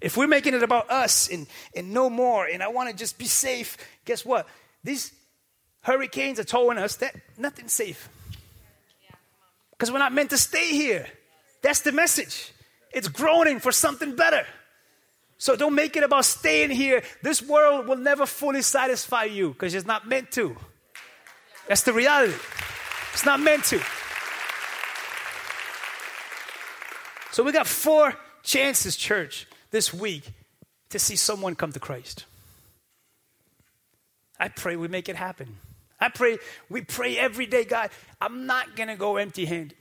[0.00, 3.18] If we're making it about us and, and no more, and I want to just
[3.18, 4.46] be safe, guess what?
[4.84, 5.12] These
[5.82, 8.08] hurricanes are telling us that nothing's safe.
[9.72, 11.06] Because we're not meant to stay here.
[11.62, 12.52] That's the message.
[12.92, 14.46] It's groaning for something better.
[15.38, 17.02] So don't make it about staying here.
[17.22, 20.56] This world will never fully satisfy you because it's not meant to.
[21.68, 22.34] That's the reality.
[23.12, 23.80] It's not meant to.
[27.30, 30.30] So we got four chances, church, this week
[30.90, 32.24] to see someone come to Christ.
[34.40, 35.56] I pray we make it happen.
[36.00, 36.38] I pray,
[36.68, 37.90] we pray every day, God,
[38.20, 39.76] I'm not going to go empty handed.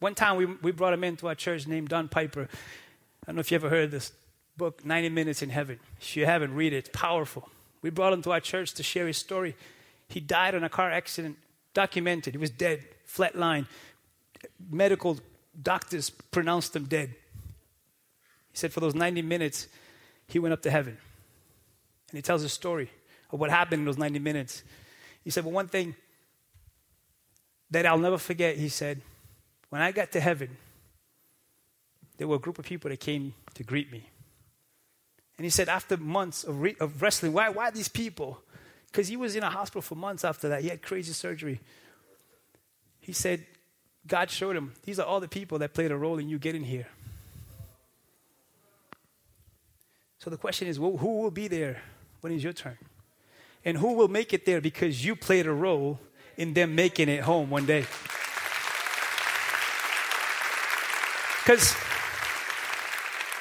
[0.00, 2.48] One time we, we brought a man to our church named Don Piper.
[2.50, 4.12] I don't know if you ever heard this
[4.56, 5.78] book, 90 Minutes in Heaven.
[6.00, 6.76] If you haven't, read it.
[6.78, 7.48] It's powerful.
[7.82, 9.54] We brought him to our church to share his story.
[10.08, 11.38] He died in a car accident,
[11.72, 12.34] documented.
[12.34, 13.66] He was dead, flat line.
[14.70, 15.18] Medical
[15.60, 17.14] doctors pronounced him dead.
[18.52, 19.68] He said for those 90 minutes,
[20.28, 20.96] he went up to heaven.
[22.10, 22.90] And he tells a story
[23.30, 24.62] of what happened in those 90 minutes.
[25.24, 25.94] He said, Well, one thing
[27.70, 29.00] that I'll never forget, he said,
[29.70, 30.50] when I got to heaven,
[32.18, 34.10] there were a group of people that came to greet me.
[35.38, 38.38] And he said, after months of, re- of wrestling, why, why these people?
[38.86, 40.60] Because he was in a hospital for months after that.
[40.60, 41.60] He had crazy surgery.
[43.00, 43.46] He said,
[44.06, 46.64] God showed him, these are all the people that played a role in you getting
[46.64, 46.86] here.
[50.22, 51.82] So the question is, well, who will be there
[52.20, 52.78] when it's your turn?
[53.64, 55.98] And who will make it there because you played a role
[56.36, 57.86] in them making it home one day?
[61.40, 61.74] Because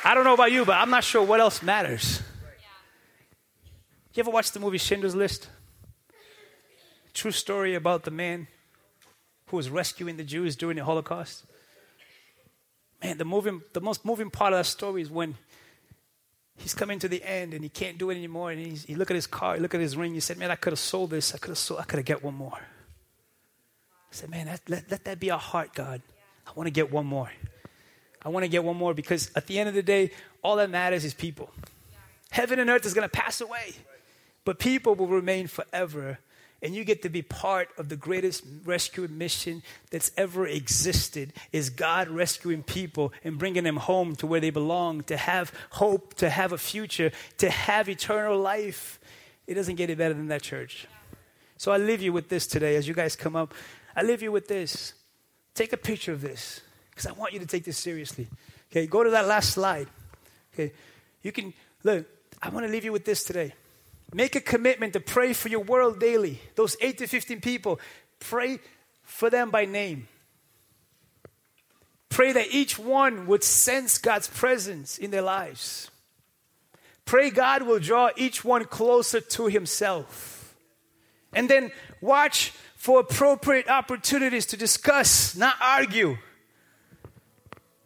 [0.03, 2.23] I don't know about you, but I'm not sure what else matters.
[4.15, 5.49] You ever watch the movie Schindler's List?
[7.13, 8.47] True story about the man
[9.45, 11.45] who was rescuing the Jews during the Holocaust.
[13.03, 15.35] Man, the, moving, the most moving part of that story is when
[16.61, 18.51] he's coming to the end and he can't do it anymore.
[18.51, 20.13] And he's, he look at his car, he look at his ring.
[20.13, 21.33] He said, "Man, I could have sold this.
[21.33, 21.79] I could have sold.
[21.79, 25.39] I could have get one more." I said, "Man, that, let, let that be our
[25.39, 26.01] heart, God.
[26.47, 27.31] I want to get one more."
[28.23, 30.11] I want to get one more because at the end of the day,
[30.43, 31.49] all that matters is people.
[32.29, 33.73] Heaven and earth is going to pass away,
[34.45, 36.19] but people will remain forever.
[36.63, 41.71] And you get to be part of the greatest rescue mission that's ever existed is
[41.71, 46.29] God rescuing people and bringing them home to where they belong, to have hope, to
[46.29, 48.99] have a future, to have eternal life.
[49.47, 50.87] It doesn't get any better than that, church.
[51.57, 53.53] So I leave you with this today as you guys come up.
[53.95, 54.93] I leave you with this.
[55.55, 58.27] Take a picture of this because I want you to take this seriously.
[58.71, 59.87] Okay, go to that last slide.
[60.53, 60.73] Okay,
[61.23, 61.53] you can,
[61.83, 62.05] look,
[62.41, 63.53] I want to leave you with this today.
[64.13, 66.41] Make a commitment to pray for your world daily.
[66.55, 67.79] Those 8 to 15 people,
[68.19, 68.59] pray
[69.03, 70.07] for them by name.
[72.09, 75.89] Pray that each one would sense God's presence in their lives.
[77.05, 80.55] Pray God will draw each one closer to Himself.
[81.33, 86.17] And then watch for appropriate opportunities to discuss, not argue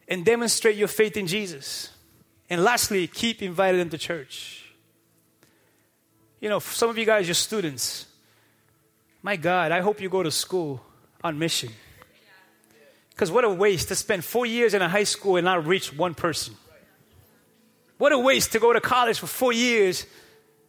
[0.07, 1.91] and demonstrate your faith in Jesus.
[2.49, 4.64] And lastly, keep inviting them to church.
[6.45, 8.05] You know, some of you guys, are students.
[9.23, 10.79] My God, I hope you go to school
[11.23, 11.71] on mission.
[13.09, 15.91] Because what a waste to spend four years in a high school and not reach
[15.91, 16.53] one person.
[17.97, 20.05] What a waste to go to college for four years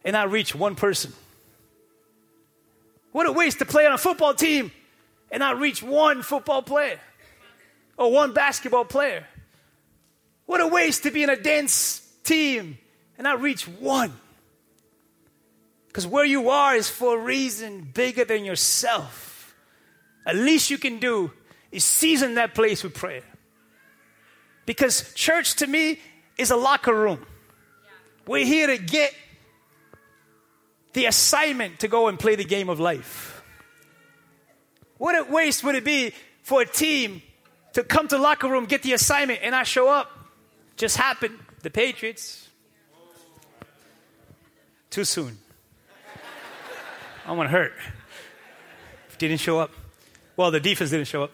[0.03, 1.13] and not reach one person.
[3.11, 4.71] What a waste to play on a football team
[5.29, 6.99] and not reach one football player
[7.97, 9.27] or one basketball player.
[10.47, 12.79] What a waste to be in a dance team
[13.19, 14.11] and not reach one.
[15.97, 19.55] Because where you are is for a reason bigger than yourself.
[20.27, 21.31] At least you can do
[21.71, 23.23] is season that place with prayer.
[24.67, 25.99] Because church to me
[26.37, 27.25] is a locker room.
[28.27, 29.11] We're here to get
[30.93, 33.41] the assignment to go and play the game of life.
[34.99, 36.11] What a waste would it be
[36.43, 37.23] for a team
[37.73, 40.11] to come to locker room, get the assignment, and I show up.
[40.75, 41.39] Just happened.
[41.63, 42.49] The Patriots.
[44.91, 45.39] Too soon.
[47.27, 47.73] I want to hurt.
[49.17, 49.71] Didn't show up.
[50.37, 51.31] Well, the defense didn't show up.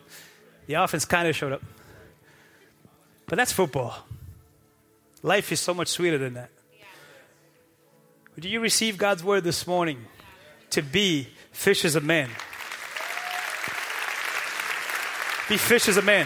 [0.65, 1.61] The offense kind of showed up.
[3.27, 3.95] But that's football.
[5.21, 6.49] Life is so much sweeter than that.
[8.39, 10.05] Do you receive God's word this morning
[10.71, 12.29] to be fishers of men?
[15.47, 16.25] Be fishers of men.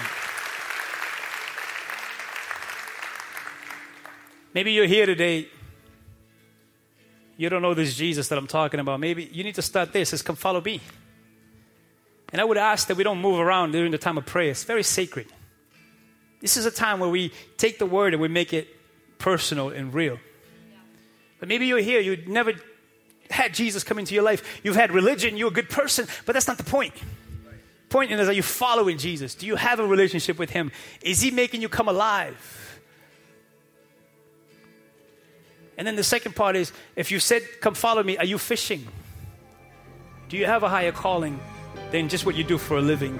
[4.53, 5.49] Maybe you're here today.
[7.37, 8.99] You don't know this Jesus that I'm talking about.
[8.99, 10.09] Maybe you need to start this.
[10.09, 10.81] Says, come follow me.
[12.31, 14.51] And I would ask that we don't move around during the time of prayer.
[14.51, 15.27] It's very sacred.
[16.41, 18.67] This is a time where we take the word and we make it
[19.17, 20.19] personal and real.
[21.39, 22.53] But maybe you're here, you never
[23.29, 24.59] had Jesus come into your life.
[24.63, 26.93] You've had religion, you're a good person, but that's not the point.
[27.89, 29.35] Point is, are you following Jesus?
[29.35, 30.71] Do you have a relationship with Him?
[31.01, 32.66] Is He making you come alive?
[35.77, 38.87] And then the second part is if you said, Come follow me, are you fishing?
[40.29, 41.39] Do you have a higher calling
[41.91, 43.19] than just what you do for a living?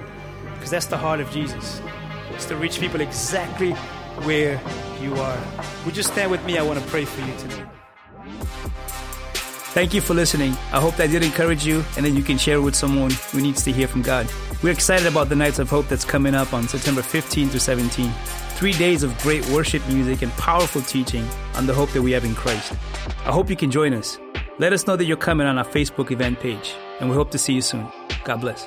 [0.54, 1.80] Because that's the heart of Jesus.
[2.32, 3.72] It's to reach people exactly
[4.24, 4.60] where
[5.00, 5.38] you are.
[5.86, 6.58] Would you stand with me?
[6.58, 7.68] I want to pray for you tonight.
[9.72, 10.52] Thank you for listening.
[10.72, 13.40] I hope that did encourage you and then you can share it with someone who
[13.40, 14.26] needs to hear from God.
[14.62, 18.12] We're excited about the Nights of Hope that's coming up on September 15 to 17.
[18.58, 22.24] Three days of great worship music and powerful teaching on the hope that we have
[22.24, 22.72] in Christ.
[23.24, 24.18] I hope you can join us.
[24.58, 27.38] Let us know that you're coming on our Facebook event page, and we hope to
[27.38, 27.86] see you soon.
[28.24, 28.66] God bless.